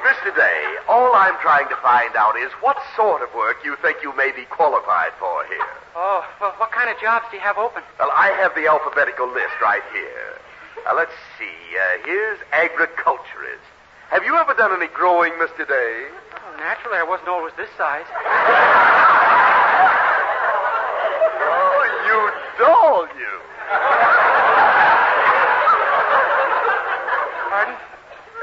Mr. 0.06 0.30
Day, 0.36 0.60
all 0.88 1.14
I'm 1.14 1.36
trying 1.42 1.68
to 1.68 1.76
find 1.82 2.14
out 2.16 2.36
is 2.38 2.50
what 2.60 2.76
sort 2.94 3.22
of 3.22 3.28
work 3.34 3.64
you 3.64 3.76
think 3.82 3.98
you 4.02 4.14
may 4.16 4.30
be 4.32 4.44
qualified 4.46 5.12
for 5.18 5.44
here. 5.46 5.66
Oh, 5.96 6.24
well, 6.40 6.52
what 6.58 6.70
kind 6.72 6.88
of 6.90 6.96
jobs 7.00 7.26
do 7.30 7.36
you 7.36 7.42
have 7.42 7.58
open? 7.58 7.82
Well, 7.98 8.10
I 8.14 8.28
have 8.40 8.54
the 8.54 8.66
alphabetical 8.68 9.26
list 9.32 9.54
right 9.60 9.82
here. 9.92 10.38
Now, 10.84 10.94
let's 10.96 11.14
see. 11.38 11.50
Uh, 11.74 12.06
here's 12.06 12.38
agriculturist. 12.52 13.64
Have 14.10 14.22
you 14.24 14.36
ever 14.36 14.54
done 14.54 14.72
any 14.72 14.86
growing, 14.94 15.32
Mr. 15.34 15.66
Day? 15.66 16.06
Oh, 16.06 16.56
naturally, 16.58 16.98
I 16.98 17.02
wasn't 17.02 17.28
always 17.28 17.52
this 17.56 17.70
size. 17.76 18.06
Oh, 21.38 21.82
you 22.06 22.18
doll, 22.64 23.06
you. 23.18 24.05
Pardon? 27.66 27.82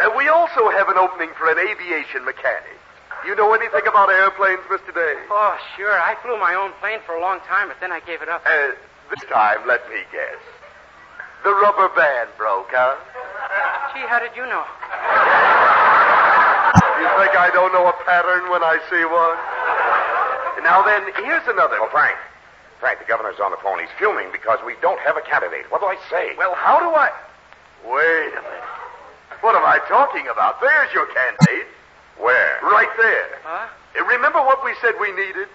Uh, 0.02 0.18
we 0.18 0.28
also 0.28 0.70
have 0.70 0.90
an 0.90 0.98
opening 0.98 1.30
for 1.38 1.50
an 1.50 1.58
aviation 1.60 2.26
mechanic. 2.26 2.76
You 3.26 3.36
know 3.36 3.54
anything 3.54 3.88
about 3.88 4.10
airplanes, 4.10 4.60
Mr. 4.68 4.92
Day? 4.92 5.16
Oh, 5.32 5.56
sure. 5.78 5.96
I 5.96 6.16
flew 6.22 6.36
my 6.40 6.56
own 6.56 6.74
plane 6.82 7.00
for 7.06 7.16
a 7.16 7.22
long 7.22 7.40
time, 7.48 7.70
but 7.70 7.80
then 7.80 7.92
I 7.92 8.02
gave 8.02 8.22
it 8.22 8.28
up. 8.28 8.44
Uh, 8.46 8.76
this 9.10 9.24
time, 9.30 9.64
let 9.68 9.88
me 9.88 10.04
guess. 10.12 10.42
The 11.44 11.54
rubber 11.56 11.88
band 11.96 12.30
broke, 12.38 12.68
huh? 12.72 13.00
Gee, 13.96 14.04
how 14.08 14.20
did 14.20 14.36
you 14.36 14.44
know? 14.44 14.64
You 17.00 17.08
think 17.20 17.36
I 17.36 17.52
don't 17.54 17.72
know 17.72 17.88
a 17.88 17.96
pattern 18.04 18.50
when 18.52 18.64
I 18.64 18.80
see 18.92 19.04
one? 19.08 19.38
Now 20.64 20.84
then, 20.84 21.04
here's 21.24 21.48
another. 21.48 21.76
Oh, 21.80 21.88
Frank. 21.92 22.16
Frank, 22.80 23.00
the 23.00 23.06
governor's 23.06 23.40
on 23.40 23.52
the 23.52 23.60
phone. 23.64 23.80
He's 23.80 23.92
fuming 24.00 24.28
because 24.32 24.60
we 24.66 24.76
don't 24.82 25.00
have 25.00 25.16
a 25.16 25.22
candidate. 25.22 25.70
What 25.72 25.80
do 25.80 25.88
I 25.88 25.96
say? 26.10 26.36
Well, 26.38 26.56
how 26.56 26.80
do 26.80 26.92
I. 26.92 27.12
Wait 27.88 28.32
a 28.36 28.42
minute. 28.44 28.73
What 29.44 29.56
am 29.60 29.66
I 29.68 29.76
talking 29.92 30.24
about? 30.32 30.62
There's 30.62 30.88
your 30.94 31.06
candidate. 31.12 31.68
Where? 32.18 32.60
Right 32.64 32.88
there. 32.96 33.28
Huh? 33.44 33.68
Uh, 34.00 34.06
Remember 34.06 34.40
what 34.40 34.64
we 34.64 34.72
said 34.80 34.96
we 35.02 35.12
needed? 35.12 35.52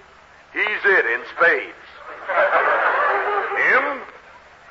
He's 0.52 0.82
it 0.84 1.04
in 1.08 1.24
spades. 1.32 1.88
Him? 3.56 4.04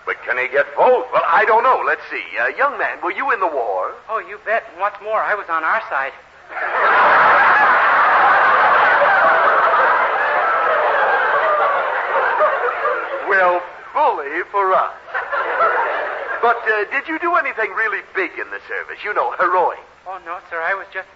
But 0.05 0.21
can 0.21 0.37
he 0.37 0.47
get 0.53 0.69
both? 0.77 1.09
Well, 1.11 1.25
I 1.25 1.45
don't 1.49 1.63
know. 1.63 1.81
Let's 1.83 2.05
see. 2.13 2.21
Uh, 2.37 2.53
young 2.61 2.77
man, 2.77 3.01
were 3.01 3.11
you 3.11 3.33
in 3.33 3.39
the 3.39 3.47
war? 3.49 3.95
Oh, 4.07 4.19
you 4.19 4.37
bet. 4.45 4.63
And 4.71 4.79
what's 4.79 5.01
more, 5.01 5.17
I 5.19 5.33
was 5.33 5.49
on 5.49 5.63
our 5.63 5.81
side. 5.89 6.13
Well, 13.29 13.61
bully 13.93 14.43
for 14.51 14.73
us. 14.73 14.93
But 16.47 16.63
uh, 16.63 16.87
did 16.95 17.11
you 17.11 17.19
do 17.19 17.35
anything 17.35 17.71
really 17.75 17.99
big 18.15 18.31
in 18.39 18.47
the 18.55 18.61
service? 18.71 19.03
You 19.03 19.11
know, 19.13 19.35
heroic. 19.35 19.79
Oh, 20.07 20.15
no, 20.23 20.39
sir. 20.49 20.61
I 20.63 20.75
was 20.79 20.87
just. 20.95 21.09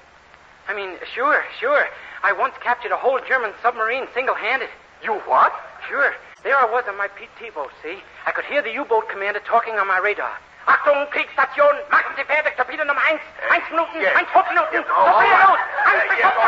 I 0.67 0.75
mean, 0.75 0.99
sure, 1.15 1.39
sure. 1.57 1.87
I 2.21 2.33
once 2.33 2.53
captured 2.59 2.91
a 2.91 2.97
whole 2.97 3.17
German 3.25 3.53
submarine 3.63 4.07
single 4.13 4.35
handed. 4.35 4.67
You 5.01 5.13
what? 5.23 5.53
Sure. 5.87 6.11
There 6.43 6.57
I 6.57 6.65
was 6.67 6.83
on 6.89 6.97
my 6.97 7.07
PT 7.15 7.55
boat, 7.55 7.71
see? 7.81 8.03
I 8.27 8.31
could 8.35 8.43
hear 8.43 8.61
the 8.61 8.73
U 8.73 8.83
boat 8.83 9.07
commander 9.07 9.39
talking 9.47 9.75
on 9.79 9.87
my 9.87 9.99
radar. 9.99 10.35
Achtung, 10.67 11.07
Kriegsstation, 11.15 11.79
machen 11.89 12.11
Sie 12.19 12.23
fertig, 12.27 12.57
Torpedo 12.59 12.83
Nummer 12.83 12.99
1. 12.99 13.15
1 13.55 13.71
Minuten, 13.71 14.01
yes. 14.03 14.11
1 14.35 14.43
Minuten, 14.51 14.83
Torpedo 14.83 14.91
all 14.91 15.15
los. 15.15 15.15
right. 15.15 15.63
1 15.87 15.95
Uh, 15.95 16.11
yes, 16.19 16.35
all 16.35 16.43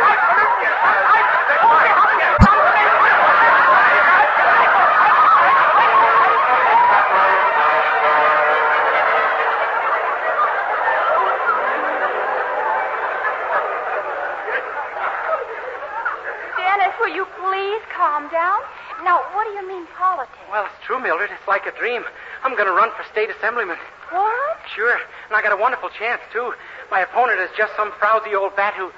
calm 17.92 18.30
down? 18.30 18.60
Now, 19.04 19.20
what 19.36 19.44
do 19.46 19.52
you 19.52 19.68
mean 19.68 19.86
politics? 19.98 20.38
Well, 20.50 20.66
it's 20.66 20.86
true, 20.86 21.00
Mildred. 21.02 21.32
It's 21.32 21.48
like 21.48 21.66
a 21.66 21.76
dream. 21.78 22.04
I'm 22.44 22.56
going 22.56 22.68
to 22.68 22.74
run 22.76 22.92
for 22.96 23.04
state 23.12 23.30
assemblyman. 23.30 23.78
What? 24.12 24.58
Sure. 24.76 24.96
And 24.96 25.34
I 25.36 25.42
got 25.42 25.52
a 25.52 25.60
wonderful 25.60 25.90
chance, 25.90 26.22
too. 26.32 26.54
My 26.92 27.02
opponent 27.02 27.40
is 27.40 27.50
just 27.58 27.76
some 27.76 27.92
frowsy 28.00 28.36
old 28.36 28.56
bat 28.56 28.74
who. 28.76 28.92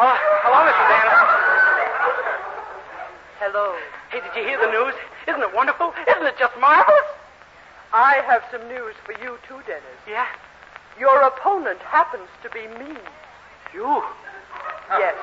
Oh, 0.00 0.16
hello, 0.42 0.60
Mrs. 0.66 0.88
Anderson. 0.90 1.28
Hello. 3.38 3.76
Hey, 4.10 4.20
did 4.24 4.32
you 4.34 4.48
hear 4.48 4.58
the 4.58 4.72
news? 4.72 4.94
Isn't 5.28 5.42
it 5.42 5.54
wonderful? 5.54 5.92
Isn't 6.08 6.26
it 6.26 6.38
just 6.38 6.56
marvelous? 6.58 7.08
I 7.92 8.24
have 8.26 8.42
some 8.50 8.66
news 8.68 8.94
for 9.04 9.12
you, 9.22 9.38
too, 9.46 9.60
Dennis. 9.66 10.00
Yeah. 10.08 10.26
Your 10.98 11.20
opponent 11.22 11.80
happens 11.80 12.28
to 12.42 12.50
be 12.50 12.66
me. 12.78 12.98
You. 13.74 14.02
Yes. 14.98 15.14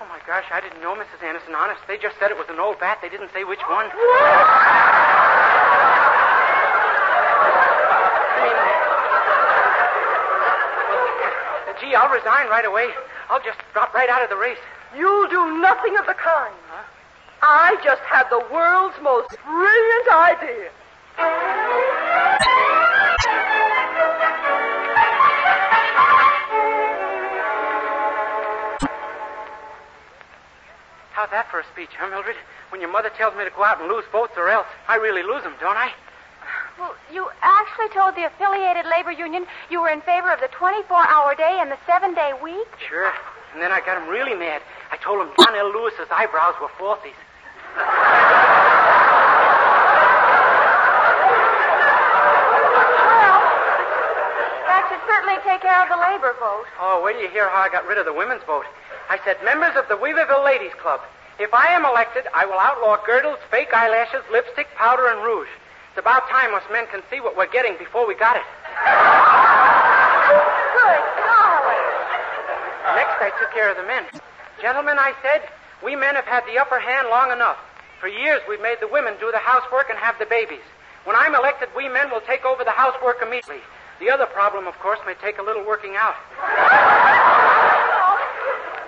Oh, 0.00 0.06
my 0.06 0.20
gosh, 0.26 0.44
I 0.52 0.60
didn't 0.60 0.80
know, 0.80 0.94
Mrs. 0.94 1.22
Anderson. 1.26 1.54
Honest, 1.54 1.80
they 1.88 1.98
just 1.98 2.18
said 2.18 2.30
it 2.30 2.38
was 2.38 2.46
an 2.48 2.60
old 2.60 2.78
bat. 2.78 2.98
They 3.02 3.08
didn't 3.08 3.32
say 3.34 3.42
which 3.42 3.62
one. 3.68 3.90
Gee, 11.80 11.94
I'll 11.94 12.10
resign 12.14 12.48
right 12.48 12.64
away. 12.64 12.90
I'll 13.28 13.42
just 13.42 13.58
drop 13.72 13.94
right 13.94 14.08
out 14.08 14.22
of 14.22 14.30
the 14.30 14.36
race. 14.36 14.58
You'll 14.96 15.28
do 15.28 15.58
nothing 15.58 15.96
of 15.98 16.06
the 16.06 16.14
kind. 16.14 16.54
I 17.42 17.76
just 17.84 18.02
had 18.02 18.28
the 18.30 18.44
world's 18.52 18.96
most 19.02 19.36
brilliant 19.46 20.08
idea. 20.10 20.70
about 31.28 31.44
that 31.44 31.50
for 31.50 31.60
a 31.60 31.66
speech, 31.72 31.90
huh, 31.98 32.08
Mildred? 32.08 32.36
When 32.70 32.80
your 32.80 32.90
mother 32.90 33.10
tells 33.10 33.36
me 33.36 33.44
to 33.44 33.50
go 33.50 33.62
out 33.62 33.80
and 33.80 33.88
lose 33.88 34.04
votes 34.12 34.32
or 34.36 34.48
else, 34.48 34.66
I 34.88 34.96
really 34.96 35.22
lose 35.22 35.42
them, 35.42 35.52
don't 35.60 35.76
I? 35.76 35.92
Well, 36.78 36.94
you 37.12 37.28
actually 37.42 37.88
told 37.92 38.14
the 38.16 38.24
Affiliated 38.24 38.86
Labor 38.88 39.12
Union 39.12 39.44
you 39.68 39.82
were 39.82 39.90
in 39.90 40.00
favor 40.02 40.32
of 40.32 40.40
the 40.40 40.48
24 40.48 40.88
hour 40.96 41.34
day 41.34 41.58
and 41.60 41.70
the 41.70 41.76
seven 41.86 42.14
day 42.14 42.32
week? 42.42 42.68
Sure. 42.88 43.12
And 43.52 43.60
then 43.60 43.72
I 43.72 43.80
got 43.80 44.00
him 44.00 44.08
really 44.08 44.34
mad. 44.34 44.62
I 44.92 44.96
told 44.96 45.20
him 45.20 45.28
John 45.36 45.54
L. 45.56 45.68
Lewis's 45.72 46.08
eyebrows 46.10 46.54
were 46.62 46.72
falsies. 46.80 47.18
well, 53.20 53.40
that 54.64 54.82
should 54.88 55.02
certainly 55.04 55.36
take 55.44 55.60
care 55.60 55.82
of 55.82 55.88
the 55.92 56.00
labor 56.00 56.32
vote. 56.40 56.64
Oh, 56.80 57.02
wait 57.04 57.20
till 57.20 57.22
you 57.22 57.28
hear 57.28 57.48
how 57.50 57.60
I 57.60 57.68
got 57.68 57.84
rid 57.86 57.98
of 57.98 58.06
the 58.06 58.14
women's 58.14 58.44
vote. 58.44 58.64
I 59.10 59.18
said, 59.24 59.36
members 59.42 59.74
of 59.76 59.88
the 59.88 59.96
Weaverville 59.96 60.44
Ladies 60.44 60.72
Club, 60.80 61.00
if 61.38 61.54
I 61.54 61.68
am 61.68 61.84
elected, 61.84 62.26
I 62.34 62.46
will 62.46 62.58
outlaw 62.58 62.98
girdles, 63.06 63.38
fake 63.50 63.72
eyelashes, 63.72 64.22
lipstick, 64.30 64.66
powder, 64.74 65.06
and 65.06 65.22
rouge. 65.22 65.48
It's 65.90 65.98
about 65.98 66.28
time 66.28 66.52
us 66.54 66.62
men 66.70 66.86
can 66.90 67.02
see 67.10 67.20
what 67.20 67.36
we're 67.36 67.50
getting 67.50 67.78
before 67.78 68.06
we 68.06 68.14
got 68.14 68.36
it. 68.36 68.42
Good 70.74 71.02
golly. 71.22 71.80
Next, 72.98 73.22
I 73.22 73.30
took 73.38 73.54
care 73.54 73.70
of 73.70 73.76
the 73.76 73.86
men. 73.86 74.04
Gentlemen, 74.60 74.98
I 74.98 75.14
said, 75.22 75.48
we 75.82 75.94
men 75.94 76.14
have 76.16 76.26
had 76.26 76.44
the 76.46 76.58
upper 76.58 76.80
hand 76.80 77.08
long 77.08 77.30
enough. 77.30 77.58
For 78.00 78.08
years, 78.08 78.42
we've 78.48 78.62
made 78.62 78.78
the 78.80 78.88
women 78.88 79.14
do 79.20 79.30
the 79.30 79.38
housework 79.38 79.90
and 79.90 79.98
have 79.98 80.18
the 80.18 80.26
babies. 80.26 80.66
When 81.04 81.14
I'm 81.16 81.34
elected, 81.34 81.68
we 81.76 81.88
men 81.88 82.10
will 82.10 82.22
take 82.22 82.44
over 82.44 82.64
the 82.64 82.74
housework 82.74 83.22
immediately. 83.22 83.62
The 84.00 84.10
other 84.10 84.26
problem, 84.26 84.66
of 84.66 84.78
course, 84.78 84.98
may 85.06 85.14
take 85.14 85.38
a 85.38 85.42
little 85.42 85.64
working 85.64 85.94
out. 85.96 86.14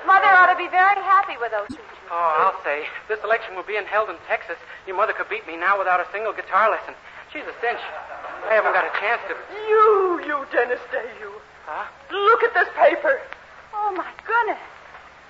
Mother 0.06 0.30
ought 0.30 0.50
to 0.52 0.58
be 0.58 0.68
very 0.68 1.02
happy 1.02 1.34
with 1.40 1.50
those 1.50 1.68
two. 1.76 1.89
Oh, 2.10 2.30
I'll 2.42 2.58
say. 2.64 2.84
This 3.08 3.22
election 3.22 3.54
will 3.54 3.62
be 3.62 3.76
in 3.76 3.86
held 3.86 4.10
in 4.10 4.16
Texas, 4.26 4.58
your 4.86 4.96
mother 4.96 5.12
could 5.12 5.28
beat 5.30 5.46
me 5.46 5.56
now 5.56 5.78
without 5.78 6.00
a 6.00 6.06
single 6.10 6.32
guitar 6.32 6.70
lesson. 6.70 6.94
She's 7.32 7.46
a 7.46 7.54
cinch. 7.62 7.78
I 8.50 8.58
haven't 8.58 8.74
got 8.74 8.82
a 8.82 8.94
chance 8.98 9.22
to. 9.30 9.38
You, 9.70 10.18
you, 10.26 10.42
Dennis 10.50 10.82
Day, 10.90 11.06
you. 11.22 11.30
Huh? 11.66 11.86
Look 12.10 12.42
at 12.42 12.54
this 12.54 12.66
paper. 12.74 13.20
Oh, 13.72 13.94
my 13.94 14.10
goodness. 14.26 14.58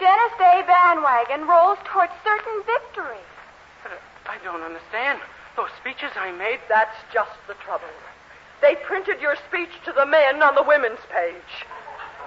Dennis 0.00 0.32
Day 0.40 0.64
bandwagon 0.64 1.44
rolls 1.44 1.76
towards 1.84 2.12
certain 2.24 2.64
victory. 2.64 3.20
But, 3.84 3.92
uh, 3.92 4.32
I 4.32 4.40
don't 4.40 4.64
understand. 4.64 5.20
Those 5.56 5.68
speeches 5.76 6.08
I 6.16 6.32
made. 6.32 6.60
That's 6.72 6.96
just 7.12 7.36
the 7.46 7.54
trouble. 7.60 7.92
They 8.62 8.76
printed 8.76 9.20
your 9.20 9.36
speech 9.48 9.72
to 9.84 9.92
the 9.92 10.06
men 10.06 10.42
on 10.42 10.54
the 10.54 10.62
women's 10.62 11.00
page, 11.12 11.52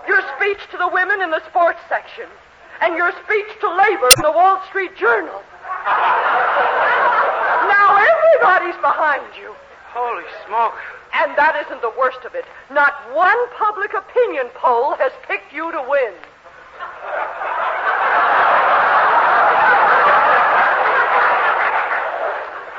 your 0.07 0.21
speech 0.37 0.61
to 0.71 0.77
the 0.77 0.89
women 0.89 1.21
in 1.21 1.29
the 1.29 1.45
sports 1.49 1.79
section, 1.89 2.25
and 2.83 2.97
your 2.97 3.11
speech 3.23 3.47
to 3.61 3.69
labor 3.69 4.09
in 4.17 4.23
the 4.23 4.31
Wall 4.31 4.61
Street 4.67 4.91
Journal. 4.97 5.41
now 7.71 7.95
everybody's 7.95 8.75
behind 8.81 9.23
you. 9.39 9.55
Holy 9.87 10.27
smoke. 10.45 10.75
And 11.13 11.31
that 11.37 11.55
isn't 11.65 11.81
the 11.81 11.93
worst 11.97 12.25
of 12.25 12.35
it. 12.35 12.43
Not 12.69 12.91
one 13.15 13.39
public 13.55 13.93
opinion 13.93 14.47
poll 14.55 14.95
has 14.99 15.13
picked 15.23 15.53
you 15.53 15.71
to 15.71 15.79
win. 15.87 16.11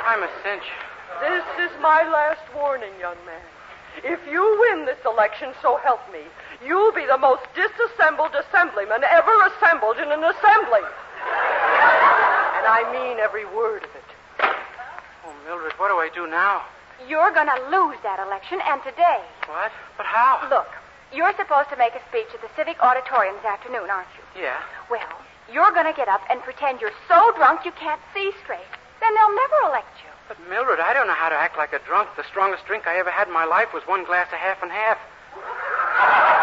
I'm 0.05 0.23
a 0.23 0.29
cinch. 0.45 0.69
This 1.25 1.45
is 1.65 1.73
my 1.81 2.05
last 2.13 2.45
warning, 2.55 2.93
young 3.01 3.17
man. 3.25 3.41
If 4.05 4.21
you 4.31 4.45
win 4.69 4.85
this 4.85 4.99
election, 5.07 5.55
so 5.63 5.79
help 5.79 6.01
me, 6.13 6.29
you'll 6.65 6.93
be 6.93 7.07
the 7.07 7.19
most 7.19 7.43
disassembled 7.55 8.35
assemblyman 8.35 9.03
ever 9.05 9.35
assembled 9.49 9.97
in 9.97 10.11
an 10.13 10.23
assembly. 10.23 10.85
And 12.59 12.67
I 12.69 12.85
mean 12.93 13.19
every 13.19 13.45
word 13.45 13.85
of 13.85 13.93
it. 13.97 14.09
Oh, 15.27 15.35
Mildred, 15.47 15.73
what 15.79 15.89
do 15.89 15.97
I 15.97 16.11
do 16.13 16.27
now? 16.27 16.63
You're 17.09 17.33
going 17.33 17.49
to 17.49 17.61
lose 17.69 17.99
that 18.03 18.23
election, 18.23 18.61
and 18.65 18.81
today. 18.83 19.21
What? 19.51 19.73
But 19.97 20.07
how? 20.07 20.47
Look, 20.49 20.71
you're 21.13 21.35
supposed 21.37 21.69
to 21.71 21.77
make 21.77 21.93
a 21.95 22.03
speech 22.09 22.31
at 22.33 22.41
the 22.41 22.49
Civic 22.57 22.81
Auditorium 22.81 23.35
this 23.37 23.45
afternoon, 23.45 23.91
aren't 23.91 24.09
you? 24.15 24.43
Yeah. 24.43 24.63
Well, 24.89 25.13
you're 25.53 25.73
going 25.73 25.91
to 25.91 25.97
get 25.97 26.09
up 26.09 26.23
and 26.31 26.41
pretend 26.41 26.81
you're 26.81 26.97
so 27.09 27.33
drunk 27.37 27.67
you 27.67 27.73
can't 27.73 28.01
see 28.15 28.31
straight. 28.43 28.71
Then 29.01 29.13
they'll 29.13 29.37
never 29.37 29.59
elect 29.69 29.93
you. 30.01 30.11
But, 30.29 30.41
Mildred, 30.49 30.81
I 30.81 30.95
don't 30.95 31.07
know 31.07 31.19
how 31.19 31.29
to 31.29 31.37
act 31.37 31.59
like 31.59 31.75
a 31.75 31.83
drunk. 31.85 32.09
The 32.17 32.25
strongest 32.25 32.65
drink 32.65 32.87
I 32.87 32.97
ever 32.97 33.11
had 33.11 33.29
in 33.29 33.35
my 33.35 33.45
life 33.45 33.75
was 33.75 33.83
one 33.85 34.05
glass 34.05 34.33
of 34.33 34.39
half 34.39 34.63
and 34.63 34.73
half. 34.73 34.97
Half 34.97 35.37
and 35.37 35.45
half? 35.45 36.34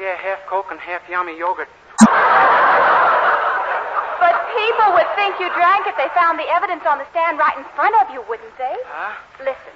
Yeah, 0.00 0.16
half 0.16 0.40
Coke 0.48 0.70
and 0.72 0.80
half 0.80 1.04
yummy 1.12 1.36
yogurt. 1.36 1.68
But 4.20 4.34
people 4.56 4.88
would 4.96 5.08
think 5.16 5.36
you 5.36 5.48
drank 5.52 5.84
if 5.86 5.96
they 6.00 6.08
found 6.16 6.38
the 6.40 6.48
evidence 6.48 6.84
on 6.88 6.96
the 6.98 7.04
stand 7.12 7.36
right 7.38 7.56
in 7.56 7.64
front 7.76 7.92
of 8.00 8.08
you, 8.12 8.24
wouldn't 8.28 8.56
they? 8.56 8.76
Huh? 8.88 9.12
Listen, 9.44 9.74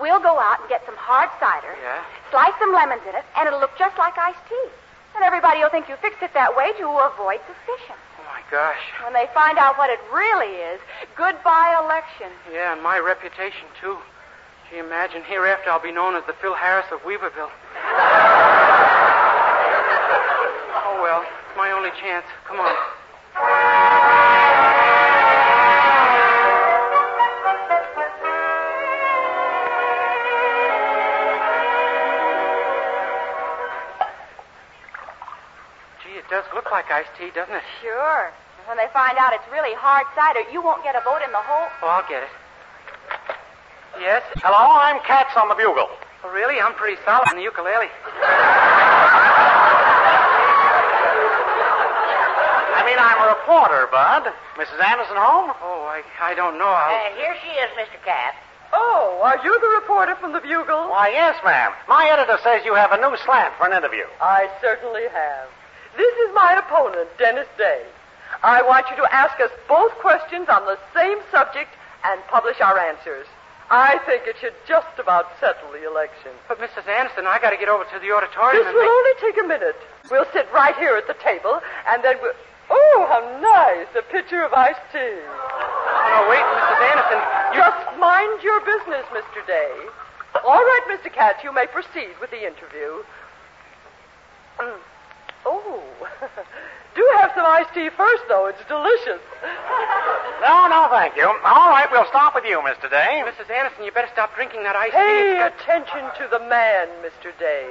we'll 0.00 0.20
go 0.20 0.38
out 0.40 0.60
and 0.60 0.68
get 0.68 0.84
some 0.86 0.96
hard 0.96 1.28
cider, 1.40 1.76
Yeah? 1.84 2.00
slice 2.32 2.56
some 2.58 2.72
lemons 2.72 3.02
in 3.08 3.14
it, 3.14 3.24
and 3.36 3.46
it'll 3.46 3.60
look 3.60 3.76
just 3.78 3.96
like 3.98 4.16
iced 4.16 4.40
tea. 4.48 4.68
And 5.16 5.24
everybody 5.24 5.60
will 5.60 5.70
think 5.70 5.88
you 5.88 5.96
fixed 6.00 6.22
it 6.22 6.32
that 6.34 6.56
way 6.56 6.72
to 6.80 6.84
avoid 6.88 7.40
suspicion. 7.48 7.96
Oh, 8.20 8.24
my 8.28 8.40
gosh. 8.50 8.80
When 9.04 9.12
they 9.12 9.26
find 9.34 9.58
out 9.58 9.76
what 9.76 9.90
it 9.90 9.98
really 10.12 10.54
is, 10.72 10.80
goodbye 11.16 11.76
election. 11.82 12.28
Yeah, 12.52 12.72
and 12.72 12.82
my 12.82 12.98
reputation, 13.00 13.68
too. 13.80 13.98
Gee, 14.70 14.78
imagine 14.78 15.22
hereafter 15.24 15.70
I'll 15.70 15.80
be 15.82 15.92
known 15.92 16.14
as 16.14 16.24
the 16.28 16.34
Phil 16.40 16.54
Harris 16.54 16.86
of 16.92 17.00
Weaverville. 17.00 17.50
oh, 20.76 21.00
well, 21.02 21.24
it's 21.24 21.47
my 21.58 21.72
only 21.72 21.90
chance. 22.00 22.24
Come 22.46 22.60
on. 22.60 22.70
Gee, 36.04 36.14
it 36.14 36.24
does 36.30 36.44
look 36.54 36.70
like 36.70 36.88
iced 36.92 37.10
tea, 37.18 37.30
doesn't 37.34 37.52
it? 37.52 37.62
Sure. 37.82 38.30
And 38.58 38.68
when 38.68 38.76
they 38.76 38.86
find 38.92 39.18
out 39.18 39.32
it's 39.32 39.42
really 39.50 39.74
hard 39.74 40.06
cider, 40.14 40.48
you 40.52 40.62
won't 40.62 40.84
get 40.84 40.94
a 40.94 41.00
vote 41.00 41.22
in 41.26 41.32
the 41.32 41.42
whole. 41.42 41.66
Oh, 41.82 41.88
I'll 41.88 42.08
get 42.08 42.22
it. 42.22 42.30
Yes? 43.98 44.22
Hello, 44.36 44.78
I'm 44.78 45.02
Katz 45.02 45.36
on 45.36 45.48
the 45.48 45.56
bugle. 45.56 45.88
Oh, 46.22 46.30
really? 46.30 46.60
I'm 46.60 46.74
pretty 46.74 47.02
solid 47.04 47.26
on 47.28 47.34
the 47.34 47.42
ukulele. 47.42 47.90
I 52.77 52.77
mean, 52.88 52.98
I'm 52.98 53.20
a 53.20 53.28
reporter, 53.36 53.88
Bud. 53.92 54.32
Mrs. 54.56 54.80
Anderson 54.80 55.16
home? 55.16 55.52
Oh, 55.60 55.84
I, 55.84 56.02
I 56.20 56.34
don't 56.34 56.58
know. 56.58 56.68
I'll... 56.68 57.12
Uh, 57.12 57.16
here 57.16 57.36
she 57.44 57.52
is, 57.60 57.70
Mr. 57.76 58.00
Katz. 58.04 58.36
Oh, 58.72 59.20
are 59.24 59.40
you 59.44 59.52
the 59.60 59.72
reporter 59.80 60.14
from 60.16 60.32
the 60.32 60.40
Bugle? 60.40 60.88
Why, 60.92 61.08
yes, 61.08 61.36
ma'am. 61.44 61.72
My 61.88 62.08
editor 62.08 62.38
says 62.42 62.64
you 62.64 62.74
have 62.74 62.92
a 62.92 63.00
new 63.00 63.16
slant 63.24 63.54
for 63.56 63.66
an 63.66 63.76
interview. 63.76 64.04
I 64.20 64.48
certainly 64.60 65.08
have. 65.08 65.48
This 65.96 66.14
is 66.28 66.34
my 66.34 66.60
opponent, 66.60 67.08
Dennis 67.18 67.48
Day. 67.56 67.82
I 68.42 68.62
want 68.62 68.86
you 68.90 68.96
to 68.96 69.08
ask 69.14 69.40
us 69.40 69.50
both 69.68 69.92
questions 70.04 70.48
on 70.48 70.64
the 70.66 70.78
same 70.94 71.18
subject 71.32 71.72
and 72.04 72.20
publish 72.28 72.60
our 72.60 72.78
answers. 72.78 73.26
I 73.70 73.98
think 74.06 74.24
it 74.24 74.36
should 74.40 74.54
just 74.66 74.98
about 74.98 75.28
settle 75.40 75.72
the 75.72 75.84
election. 75.88 76.32
But, 76.46 76.58
Mrs. 76.60 76.88
Anderson, 76.88 77.26
I 77.26 77.38
got 77.40 77.50
to 77.50 77.60
get 77.60 77.68
over 77.68 77.84
to 77.84 77.98
the 78.00 78.12
auditorium 78.12 78.64
This 78.64 78.68
and 78.68 78.76
will 78.76 78.84
make... 78.84 78.96
only 78.96 79.14
take 79.20 79.36
a 79.44 79.46
minute. 79.48 79.76
We'll 80.10 80.28
sit 80.32 80.48
right 80.52 80.76
here 80.76 80.96
at 80.96 81.06
the 81.06 81.16
table, 81.20 81.60
and 81.88 82.04
then 82.04 82.16
we'll. 82.20 82.32
Oh, 82.70 83.06
how 83.08 83.20
nice! 83.40 83.88
A 83.96 84.02
pitcher 84.02 84.44
of 84.44 84.52
iced 84.52 84.80
tea. 84.92 84.98
Oh, 85.00 86.04
no, 86.12 86.18
wait, 86.28 86.44
Mrs. 86.44 86.80
Anderson. 86.92 87.20
You... 87.52 87.60
Just 87.64 87.98
mind 87.98 88.42
your 88.42 88.60
business, 88.60 89.04
Mr. 89.12 89.46
Day. 89.46 89.72
All 90.44 90.60
right, 90.62 90.84
Mr. 90.90 91.12
Katz, 91.12 91.42
you 91.42 91.52
may 91.52 91.66
proceed 91.66 92.14
with 92.20 92.30
the 92.30 92.46
interview. 92.46 93.02
Oh, 95.46 95.80
do 96.96 97.10
have 97.16 97.30
some 97.34 97.46
iced 97.46 97.72
tea 97.72 97.88
first, 97.96 98.24
though. 98.28 98.46
It's 98.46 98.58
delicious. 98.68 99.22
No, 100.42 100.66
no, 100.70 100.86
thank 100.90 101.16
you. 101.16 101.26
All 101.26 101.68
right, 101.70 101.86
we'll 101.90 102.06
stop 102.06 102.34
with 102.34 102.44
you, 102.44 102.58
Mr. 102.62 102.88
Day. 102.88 103.22
Mrs. 103.26 103.50
Anderson, 103.50 103.84
you 103.84 103.90
better 103.90 104.08
stop 104.12 104.34
drinking 104.36 104.62
that 104.62 104.76
iced 104.76 104.94
tea. 104.94 104.98
Pay 104.98 105.34
It's 105.34 105.42
got- 105.42 105.54
attention 105.58 106.04
to 106.22 106.28
the 106.30 106.38
man, 106.46 106.86
Mr. 107.02 107.30
Day. 107.38 107.66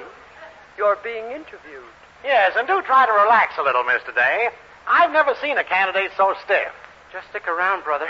You're 0.78 0.98
being 1.04 1.26
interviewed. 1.32 1.88
Yes, 2.26 2.54
and 2.58 2.68
do 2.68 2.82
try 2.84 3.06
to 3.06 3.12
relax 3.14 3.56
a 3.58 3.64
little, 3.64 3.84
Mr. 3.84 4.14
Day. 4.14 4.50
I've 4.88 5.12
never 5.12 5.36
seen 5.42 5.58
a 5.58 5.64
candidate 5.64 6.12
so 6.16 6.34
stiff. 6.44 6.72
Just 7.12 7.28
stick 7.30 7.48
around, 7.48 7.84
brother. 7.84 8.08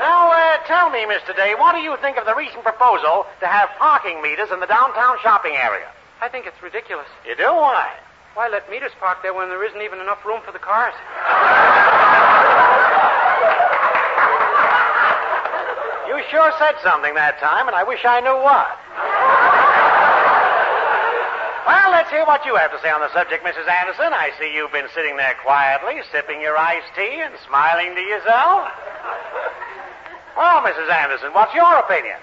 Now, 0.00 0.30
uh, 0.30 0.58
tell 0.66 0.90
me, 0.90 1.04
Mr. 1.08 1.34
Day, 1.34 1.54
what 1.56 1.72
do 1.72 1.80
you 1.80 1.96
think 2.00 2.18
of 2.18 2.26
the 2.26 2.34
recent 2.34 2.62
proposal 2.62 3.26
to 3.40 3.46
have 3.46 3.70
parking 3.78 4.20
meters 4.22 4.50
in 4.52 4.60
the 4.60 4.66
downtown 4.66 5.16
shopping 5.22 5.52
area? 5.56 5.88
I 6.20 6.28
think 6.28 6.46
it's 6.46 6.62
ridiculous. 6.62 7.08
You 7.26 7.36
do? 7.36 7.48
Why? 7.48 7.88
Why 8.34 8.48
let 8.48 8.70
meters 8.70 8.92
park 9.00 9.18
there 9.22 9.34
when 9.34 9.48
there 9.48 9.64
isn't 9.64 9.80
even 9.80 9.98
enough 10.00 10.24
room 10.24 10.40
for 10.44 10.52
the 10.52 10.58
cars? 10.58 10.94
You 16.06 16.22
sure 16.30 16.52
said 16.58 16.76
something 16.82 17.14
that 17.14 17.40
time, 17.40 17.66
and 17.66 17.74
I 17.74 17.84
wish 17.84 18.04
I 18.04 18.20
knew 18.20 18.36
what. 18.36 19.37
Well, 21.88 21.96
let's 21.96 22.10
hear 22.10 22.26
what 22.26 22.44
you 22.44 22.54
have 22.54 22.70
to 22.70 22.78
say 22.84 22.90
on 22.90 23.00
the 23.00 23.10
subject, 23.14 23.42
Mrs. 23.42 23.66
Anderson. 23.66 24.12
I 24.12 24.28
see 24.38 24.52
you've 24.52 24.72
been 24.72 24.92
sitting 24.94 25.16
there 25.16 25.34
quietly, 25.40 26.02
sipping 26.12 26.38
your 26.38 26.54
iced 26.54 26.92
tea 26.94 27.24
and 27.24 27.32
smiling 27.46 27.94
to 27.94 28.00
yourself. 28.02 28.68
Well, 30.36 30.60
Mrs. 30.68 30.92
Anderson, 30.92 31.32
what's 31.32 31.54
your 31.54 31.78
opinion? 31.78 32.16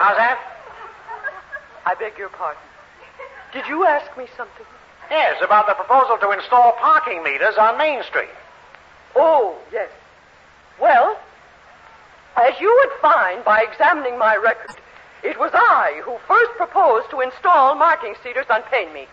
How's 0.00 0.16
that? 0.16 0.40
I 1.84 1.94
beg 2.00 2.16
your 2.16 2.30
pardon. 2.30 2.62
Did 3.52 3.66
you 3.68 3.84
ask 3.84 4.16
me 4.16 4.24
something? 4.34 4.64
Yes, 5.10 5.36
about 5.44 5.66
the 5.66 5.74
proposal 5.74 6.16
to 6.16 6.30
install 6.30 6.72
parking 6.80 7.22
meters 7.22 7.56
on 7.60 7.76
Main 7.76 8.02
Street. 8.04 8.32
Oh, 9.14 9.54
yes. 9.70 9.90
Well, 10.80 11.20
as 12.40 12.58
you 12.58 12.74
would 12.80 13.00
find 13.02 13.44
by 13.44 13.66
examining 13.70 14.16
my 14.18 14.36
record, 14.36 14.81
it 15.22 15.38
was 15.38 15.50
I 15.54 16.00
who 16.04 16.18
first 16.26 16.50
proposed 16.56 17.10
to 17.10 17.20
install 17.20 17.74
marking 17.74 18.14
cedars 18.22 18.46
on 18.50 18.62
pain 18.70 18.92
meat. 18.92 19.08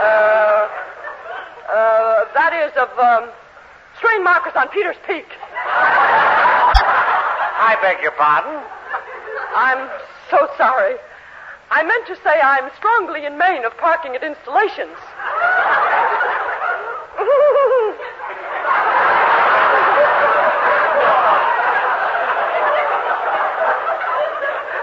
Uh, 0.00 0.68
uh, 1.70 2.24
that 2.34 2.52
is 2.54 2.72
of 2.76 2.90
um, 2.98 3.30
strain 3.98 4.24
markers 4.24 4.52
on 4.56 4.68
Peter's 4.68 4.96
Peak. 5.06 5.26
I 7.62 7.76
beg 7.82 8.02
your 8.02 8.12
pardon. 8.12 8.62
I'm 9.54 9.90
so 10.30 10.48
sorry. 10.56 10.96
I 11.72 11.82
meant 11.84 12.06
to 12.08 12.16
say 12.24 12.40
I'm 12.42 12.70
strongly 12.76 13.26
in 13.26 13.38
Maine 13.38 13.64
of 13.64 13.76
parking 13.76 14.16
at 14.16 14.24
installations. 14.24 14.96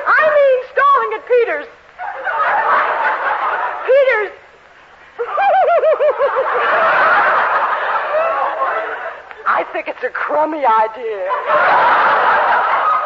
I 0.07 0.23
mean 0.37 0.59
stalling 0.71 1.11
at 1.13 1.23
Peter's. 1.27 1.67
Peter's. 3.83 4.31
I 9.49 9.63
think 9.73 9.87
it's 9.89 10.03
a 10.03 10.09
crummy 10.47 10.65
idea. 10.65 11.27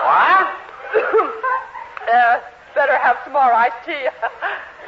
What? 0.06 0.46
uh, 2.14 2.40
better 2.76 2.98
have 2.98 3.18
some 3.24 3.34
more 3.34 3.52
iced 3.52 3.82
tea. 3.84 4.06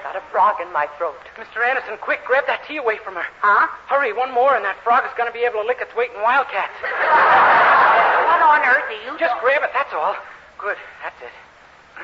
Got 0.04 0.16
a 0.16 0.22
frog 0.32 0.62
in 0.62 0.72
my 0.72 0.88
throat. 0.98 1.18
Mr. 1.38 1.66
Anderson, 1.68 1.98
quick, 1.98 2.20
grab 2.28 2.46
that 2.46 2.62
tea 2.68 2.78
away 2.78 3.00
from 3.04 3.16
her. 3.16 3.26
Huh? 3.42 3.68
Hurry, 3.88 4.14
one 4.14 4.32
more, 4.34 4.54
and 4.56 4.64
that 4.66 4.78
frog 4.84 5.04
is 5.06 5.12
going 5.18 5.26
to 5.26 5.34
be 5.34 5.46
able 5.46 5.62
to 5.62 5.68
lick 5.68 5.80
its 5.82 5.96
weight 5.96 6.12
in 6.14 6.22
wildcats. 6.22 6.78
What 6.84 8.42
on 8.46 8.62
earth 8.70 8.86
are 8.86 9.02
you 9.02 9.18
Just 9.18 9.34
grab 9.42 9.64
it, 9.64 9.72
that's 9.74 9.94
all. 9.94 10.16
Good, 10.60 10.78
that's 11.02 11.18
it. 11.24 11.34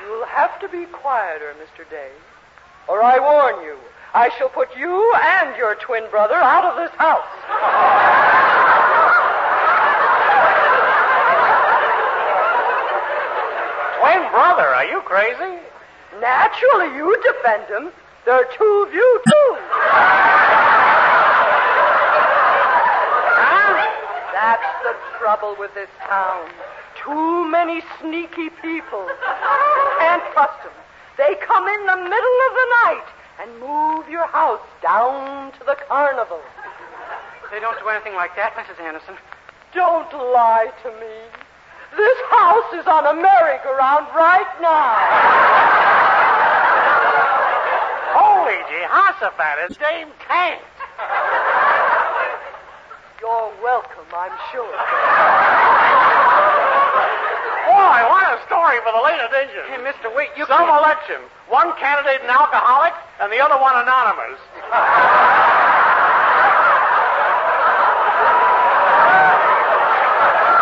You'll 0.02 0.26
have 0.26 0.58
to 0.60 0.68
be 0.68 0.86
quieter, 0.90 1.54
Mr. 1.62 1.88
Day. 1.88 2.10
Or 2.88 3.02
I 3.04 3.20
warn 3.20 3.62
you, 3.62 3.76
I 4.14 4.30
shall 4.36 4.48
put 4.48 4.74
you 4.76 5.14
and 5.14 5.54
your 5.56 5.76
twin 5.76 6.10
brother 6.10 6.34
out 6.34 6.64
of 6.64 6.74
this 6.74 6.90
house. 6.98 7.28
Twin 14.00 14.19
brother, 14.30 14.66
are 14.66 14.84
you 14.86 15.00
crazy? 15.02 15.58
Naturally, 16.20 16.96
you 16.96 17.16
defend 17.22 17.68
him. 17.68 17.92
There 18.24 18.34
are 18.34 18.48
two 18.56 18.86
of 18.86 18.94
you, 18.94 19.20
too. 19.26 19.56
That's 24.32 24.70
the 24.82 24.94
trouble 25.18 25.56
with 25.58 25.74
this 25.74 25.90
town. 26.06 26.48
Too 27.04 27.48
many 27.48 27.82
sneaky 28.00 28.50
people. 28.62 29.06
Can't 29.98 30.22
trust 30.32 30.62
them. 30.62 30.72
They 31.16 31.34
come 31.46 31.66
in 31.66 31.86
the 31.86 31.96
middle 31.96 32.38
of 32.48 32.52
the 32.54 32.68
night 32.84 33.06
and 33.40 33.60
move 33.60 34.08
your 34.08 34.26
house 34.26 34.60
down 34.82 35.52
to 35.52 35.64
the 35.64 35.76
carnival. 35.88 36.40
They 37.50 37.60
don't 37.60 37.78
do 37.78 37.88
anything 37.88 38.14
like 38.14 38.36
that, 38.36 38.54
Mrs. 38.54 38.80
Anderson. 38.82 39.14
Don't 39.74 40.12
lie 40.12 40.70
to 40.82 40.90
me. 41.00 41.39
This 41.96 42.18
house 42.30 42.72
is 42.74 42.86
on 42.86 43.06
a 43.06 43.14
merry-go-round 43.14 44.06
right 44.14 44.46
now. 44.62 44.94
Holy 48.14 48.62
Jehoshaphat, 48.70 49.66
it's 49.66 49.76
Dame 49.76 50.14
Kate. 50.22 50.62
You're 53.20 53.52
welcome, 53.62 54.06
I'm 54.14 54.30
sure. 54.54 54.70
Boy, 57.66 57.98
what 58.06 58.38
a 58.38 58.40
story 58.46 58.78
for 58.86 58.92
the 58.94 59.02
late 59.02 59.22
edition. 59.26 59.66
Hey, 59.66 59.82
Mr. 59.82 60.14
Wait, 60.14 60.30
you 60.36 60.46
Some 60.46 60.68
election. 60.68 61.18
One 61.48 61.74
candidate 61.74 62.22
an 62.22 62.30
alcoholic, 62.30 62.94
and 63.18 63.32
the 63.32 63.42
other 63.42 63.58
one 63.58 63.74
anonymous. 63.74 64.38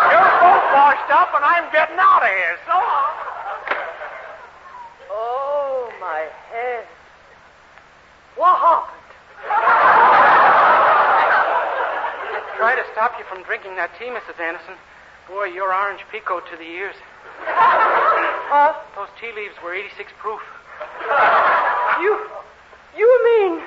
You're 0.09 0.33
washed 1.09 1.21
up, 1.21 1.33
and 1.35 1.43
I'm 1.43 1.71
getting 1.71 1.97
out 1.97 2.21
of 2.21 2.29
here. 2.29 2.57
So 2.65 2.73
long. 2.73 3.13
Oh, 5.11 5.91
my 5.99 6.27
head. 6.51 6.85
What 8.35 8.57
happened? 8.57 8.95
Try 12.57 12.75
to 12.75 12.83
stop 12.91 13.13
you 13.17 13.25
from 13.25 13.43
drinking 13.43 13.75
that 13.75 13.91
tea, 13.97 14.05
Mrs. 14.05 14.39
Anderson. 14.39 14.75
Boy, 15.27 15.45
you're 15.45 15.73
orange 15.73 16.01
pekoe 16.11 16.41
to 16.51 16.57
the 16.57 16.63
ears. 16.63 16.95
Huh? 17.45 18.73
Those 18.95 19.09
tea 19.19 19.31
leaves 19.35 19.55
were 19.63 19.73
86 19.73 20.11
proof. 20.19 20.41
You, 22.01 22.19
you 22.97 23.07
mean? 23.23 23.61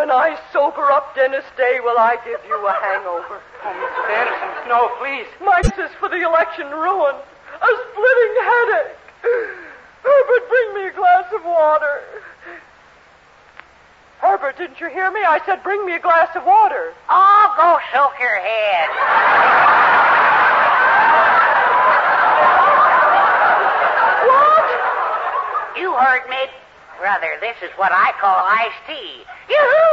When 0.00 0.10
I 0.10 0.32
sober 0.50 0.90
up, 0.90 1.14
Dennis 1.14 1.44
Day, 1.58 1.76
will 1.84 1.98
I 1.98 2.16
give 2.24 2.40
you 2.48 2.56
a 2.56 2.72
hangover? 2.72 3.36
Oh, 3.36 3.68
Mr. 3.68 4.08
Anderson, 4.08 4.48
no, 4.72 4.88
please. 4.96 5.28
My 5.44 5.60
is 5.60 5.92
for 6.00 6.08
the 6.08 6.24
election 6.24 6.72
ruin. 6.72 7.16
A 7.20 7.70
splitting 7.84 8.34
headache. 8.40 8.96
Herbert, 10.00 10.48
bring 10.48 10.68
me 10.72 10.88
a 10.88 10.92
glass 10.96 11.28
of 11.36 11.44
water. 11.44 12.00
Herbert, 14.24 14.56
didn't 14.56 14.80
you 14.80 14.88
hear 14.88 15.10
me? 15.10 15.20
I 15.20 15.38
said 15.44 15.62
bring 15.62 15.84
me 15.84 15.92
a 15.92 16.00
glass 16.00 16.34
of 16.34 16.46
water. 16.46 16.94
Oh, 17.10 17.52
go 17.60 17.76
soak 17.92 18.16
your 18.16 18.40
head. 18.40 18.88
What? 24.24 24.64
You 25.76 25.92
heard 25.92 26.24
me. 26.30 26.48
Brother, 26.96 27.36
this 27.40 27.56
is 27.62 27.70
what 27.76 27.92
I 27.92 28.12
call 28.20 28.36
iced 28.48 28.80
tea. 28.86 29.24
Yoo-hoo! 29.48 29.89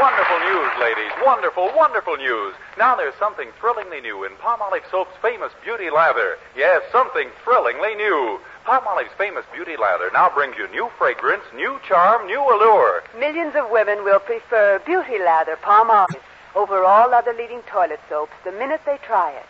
Wonderful 0.00 0.38
news, 0.40 0.70
ladies. 0.80 1.12
Wonderful, 1.24 1.70
wonderful 1.76 2.16
news. 2.16 2.54
Now 2.78 2.96
there's 2.96 3.14
something 3.18 3.48
thrillingly 3.60 4.00
new 4.00 4.24
in 4.24 4.32
Palmolive 4.42 4.88
Soap's 4.90 5.16
famous 5.22 5.52
beauty 5.62 5.90
lather. 5.90 6.38
Yes, 6.56 6.82
something 6.90 7.28
thrillingly 7.44 7.94
new. 7.94 8.40
Palmolive's 8.66 9.14
famous 9.18 9.44
beauty 9.52 9.76
lather 9.76 10.10
now 10.12 10.30
brings 10.30 10.56
you 10.56 10.68
new 10.68 10.90
fragrance, 10.98 11.44
new 11.54 11.78
charm, 11.86 12.26
new 12.26 12.40
allure. 12.40 13.02
Millions 13.18 13.54
of 13.54 13.70
women 13.70 14.02
will 14.04 14.20
prefer 14.20 14.80
Beauty 14.86 15.18
Lather 15.18 15.56
Palmolive 15.62 16.20
over 16.54 16.84
all 16.84 17.12
other 17.12 17.34
leading 17.34 17.62
toilet 17.62 18.00
soaps 18.08 18.32
the 18.44 18.52
minute 18.52 18.80
they 18.86 18.98
try 18.98 19.32
it. 19.32 19.46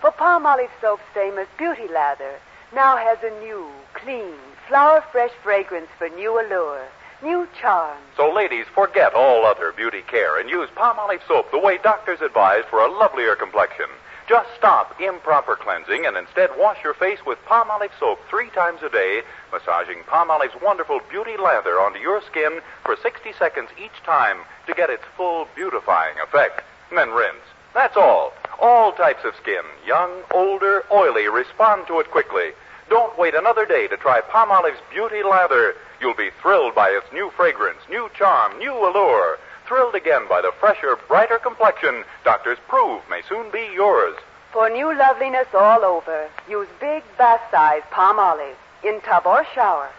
For 0.00 0.10
Palmolive 0.10 0.70
Soap's 0.80 1.02
famous 1.14 1.48
Beauty 1.56 1.88
Lather 1.88 2.38
now 2.74 2.96
has 2.96 3.18
a 3.22 3.30
new, 3.40 3.66
clean, 3.94 4.34
flower 4.68 5.02
fresh 5.12 5.32
fragrance 5.42 5.88
for 5.98 6.08
new 6.10 6.40
allure, 6.40 6.86
new 7.22 7.46
charm. 7.60 7.98
So, 8.16 8.32
ladies, 8.32 8.66
forget 8.74 9.14
all 9.14 9.44
other 9.44 9.72
beauty 9.72 10.02
care 10.02 10.38
and 10.38 10.48
use 10.48 10.68
Palmolive 10.76 11.26
soap 11.26 11.50
the 11.50 11.58
way 11.58 11.78
doctors 11.78 12.20
advise 12.20 12.64
for 12.70 12.80
a 12.80 12.90
lovelier 12.90 13.34
complexion. 13.34 13.86
Just 14.28 14.50
stop 14.58 15.00
improper 15.00 15.56
cleansing 15.56 16.04
and 16.04 16.16
instead 16.16 16.50
wash 16.58 16.84
your 16.84 16.92
face 16.92 17.18
with 17.26 17.38
Palmolive 17.46 17.98
soap 17.98 18.20
three 18.28 18.50
times 18.50 18.80
a 18.82 18.90
day, 18.90 19.22
massaging 19.50 20.02
Palmolive's 20.06 20.60
wonderful 20.60 21.00
beauty 21.08 21.36
lather 21.38 21.80
onto 21.80 21.98
your 21.98 22.20
skin 22.22 22.60
for 22.84 22.94
60 22.96 23.32
seconds 23.38 23.70
each 23.82 24.02
time 24.04 24.38
to 24.66 24.74
get 24.74 24.90
its 24.90 25.04
full 25.16 25.48
beautifying 25.54 26.16
effect. 26.22 26.62
And 26.90 26.98
then 26.98 27.10
rinse. 27.10 27.40
That's 27.72 27.96
all. 27.96 28.32
All 28.60 28.92
types 28.92 29.24
of 29.24 29.34
skin, 29.36 29.62
young, 29.86 30.10
older, 30.30 30.84
oily, 30.92 31.28
respond 31.28 31.86
to 31.86 32.00
it 32.00 32.10
quickly. 32.10 32.50
Don't 32.88 33.18
wait 33.18 33.34
another 33.34 33.66
day 33.66 33.86
to 33.88 33.96
try 33.98 34.22
Palmolive's 34.22 34.80
beauty 34.90 35.22
lather. 35.22 35.74
You'll 36.00 36.14
be 36.14 36.30
thrilled 36.40 36.74
by 36.74 36.88
its 36.88 37.06
new 37.12 37.30
fragrance, 37.36 37.80
new 37.90 38.08
charm, 38.16 38.58
new 38.58 38.72
allure. 38.72 39.38
Thrilled 39.66 39.94
again 39.94 40.26
by 40.26 40.40
the 40.40 40.52
fresher, 40.58 40.96
brighter 41.06 41.38
complexion 41.38 42.04
doctors 42.24 42.56
prove 42.66 43.02
may 43.10 43.20
soon 43.28 43.50
be 43.50 43.68
yours. 43.74 44.16
For 44.52 44.70
new 44.70 44.96
loveliness 44.96 45.48
all 45.52 45.84
over, 45.84 46.30
use 46.48 46.68
big 46.80 47.02
bath 47.18 47.42
size 47.50 47.82
Palmolive 47.92 48.56
in 48.82 49.02
tub 49.02 49.26
or 49.26 49.44
shower. 49.54 49.90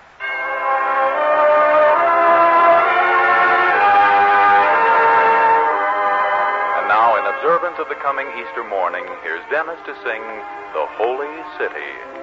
And 6.73 6.87
now, 6.89 7.13
in 7.21 7.25
observance 7.37 7.77
of 7.77 7.87
the 7.89 8.01
coming 8.01 8.25
Easter 8.41 8.63
morning, 8.63 9.05
here's 9.21 9.45
Dennis 9.51 9.77
to 9.85 9.93
sing 10.01 10.23
The 10.73 10.87
Holy 10.97 11.29
City. 11.59 12.18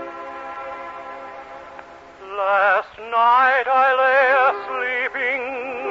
Last 2.36 2.92
night 3.00 3.64
I 3.64 3.88
lay 3.96 4.28
sleeping. 4.68 5.40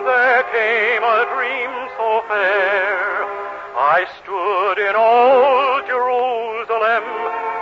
there 0.06 0.46
came 0.54 1.02
a 1.02 1.22
dream 1.34 1.74
so 1.98 2.22
fair. 2.30 3.26
I 3.74 4.06
stood 4.22 4.78
in 4.78 4.94
old 4.94 5.90
Jerusalem, 5.90 7.06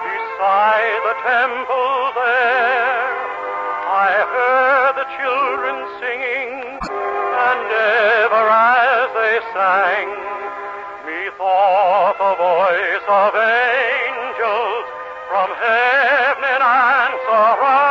beside 0.04 1.00
the 1.00 1.16
temple 1.24 1.96
there. 2.12 3.08
I 3.88 4.12
heard 4.36 4.94
the 5.00 5.08
children 5.16 5.76
singing, 6.04 6.76
and 6.84 7.64
ever 7.72 8.46
as 8.52 9.08
they 9.16 9.38
sang, 9.56 10.12
methought 11.08 12.20
the 12.20 12.36
voice 12.36 13.06
of 13.08 13.32
angels 13.32 14.86
from 15.32 15.50
heaven 15.56 16.60
answer. 16.60 17.83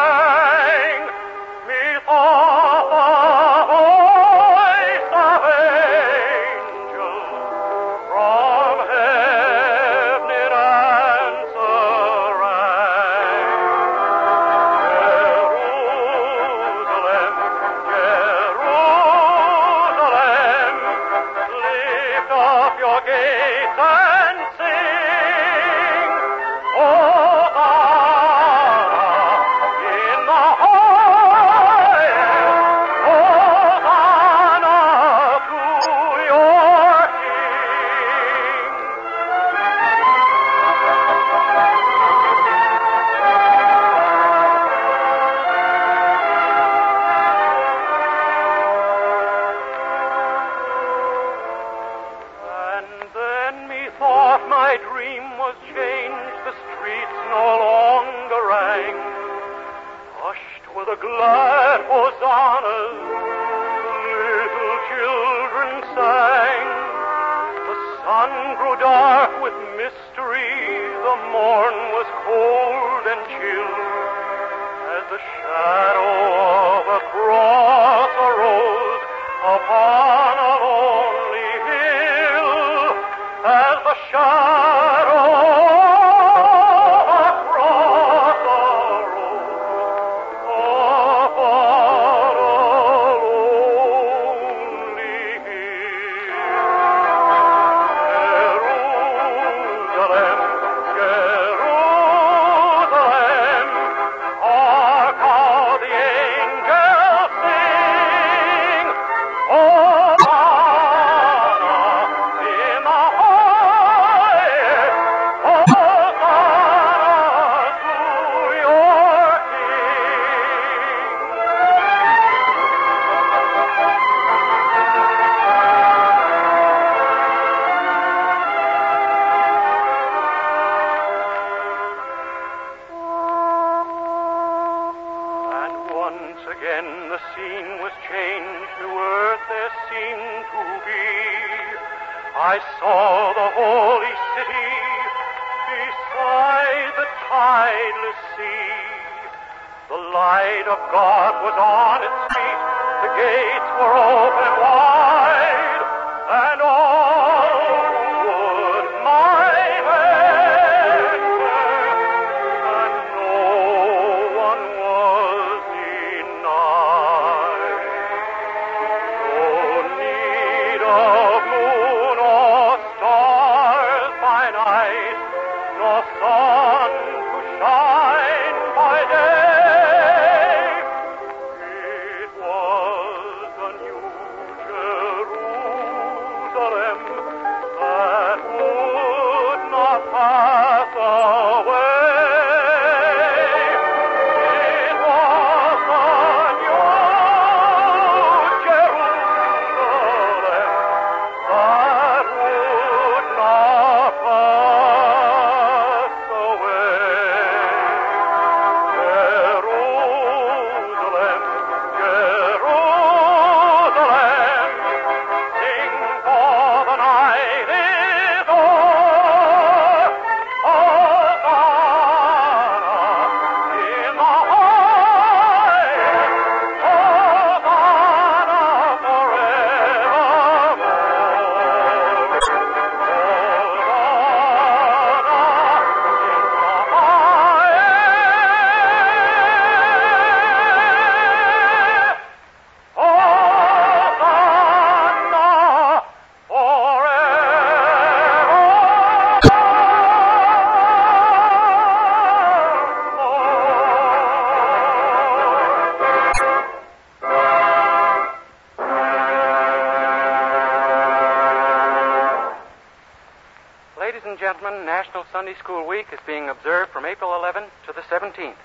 Sunday 265.33 265.55
school 265.55 265.89
week 265.89 266.09
is 266.13 266.21
being 266.27 266.51
observed 266.51 266.93
from 266.93 267.07
April 267.07 267.31
11th 267.31 267.71
to 267.87 267.93
the 267.97 268.03
17th. 268.03 268.61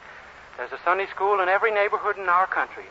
There's 0.58 0.74
a 0.74 0.80
Sunday 0.84 1.08
school 1.08 1.40
in 1.40 1.48
every 1.48 1.72
neighborhood 1.72 2.18
in 2.18 2.28
our 2.28 2.46
country. 2.46 2.84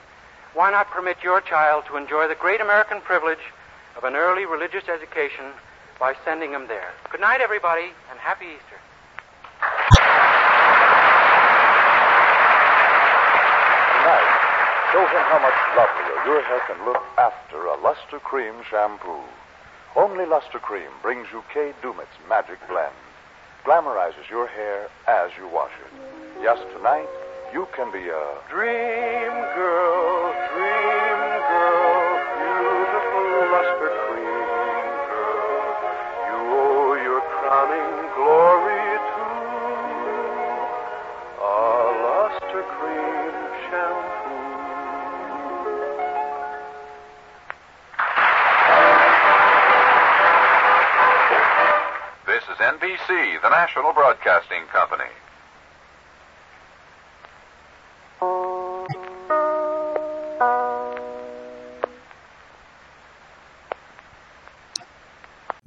Why 0.55 0.71
not 0.71 0.89
permit 0.89 1.19
your 1.23 1.43
child 1.43 1.85
to 1.89 1.99
enjoy 1.99 2.27
the 2.27 2.35
great 2.37 2.63
American 2.63 3.03
privilege 3.03 3.53
of 3.95 4.05
an 4.05 4.17
early 4.17 4.47
religious 4.47 4.89
education 4.89 5.53
by 6.01 6.15
sending 6.25 6.53
him 6.53 6.69
there? 6.69 6.89
Good 7.11 7.21
night, 7.21 7.43
everybody, 7.43 7.93
and 8.09 8.19
happy 8.19 8.47
Easter. 8.57 8.81
Tonight 14.01 14.33
show 14.89 15.05
him 15.05 15.25
how 15.29 15.41
much 15.45 15.59
lovelier 15.77 16.25
your 16.25 16.41
hair 16.49 16.61
can 16.67 16.83
look 16.87 17.05
after 17.19 17.67
a 17.67 17.77
Lustre-Creme 17.85 18.65
shampoo. 18.71 19.21
Only 19.95 20.25
Lustre-Creme 20.25 20.97
brings 21.03 21.29
you 21.31 21.45
Kay 21.53 21.75
Daumit's 21.83 22.17
magic 22.27 22.57
blend. 22.69 22.97
Glamorizes 23.67 24.31
your 24.31 24.47
hair 24.47 24.87
as 25.09 25.33
you 25.37 25.49
wash 25.49 25.73
it. 25.85 25.91
Yes, 26.41 26.57
tonight, 26.77 27.09
you 27.53 27.67
can 27.75 27.91
be 27.91 27.99
a 27.99 28.25
dream 28.49 29.35
girl, 29.59 30.31
dream 30.55 31.21
girl, 31.51 32.15
beautiful 32.39 33.27
Lustre 33.51 33.96
NBC, 52.59 53.43
the 53.43 53.51
national 53.51 53.93
broadcasting 53.93 54.65
company. 54.73 55.11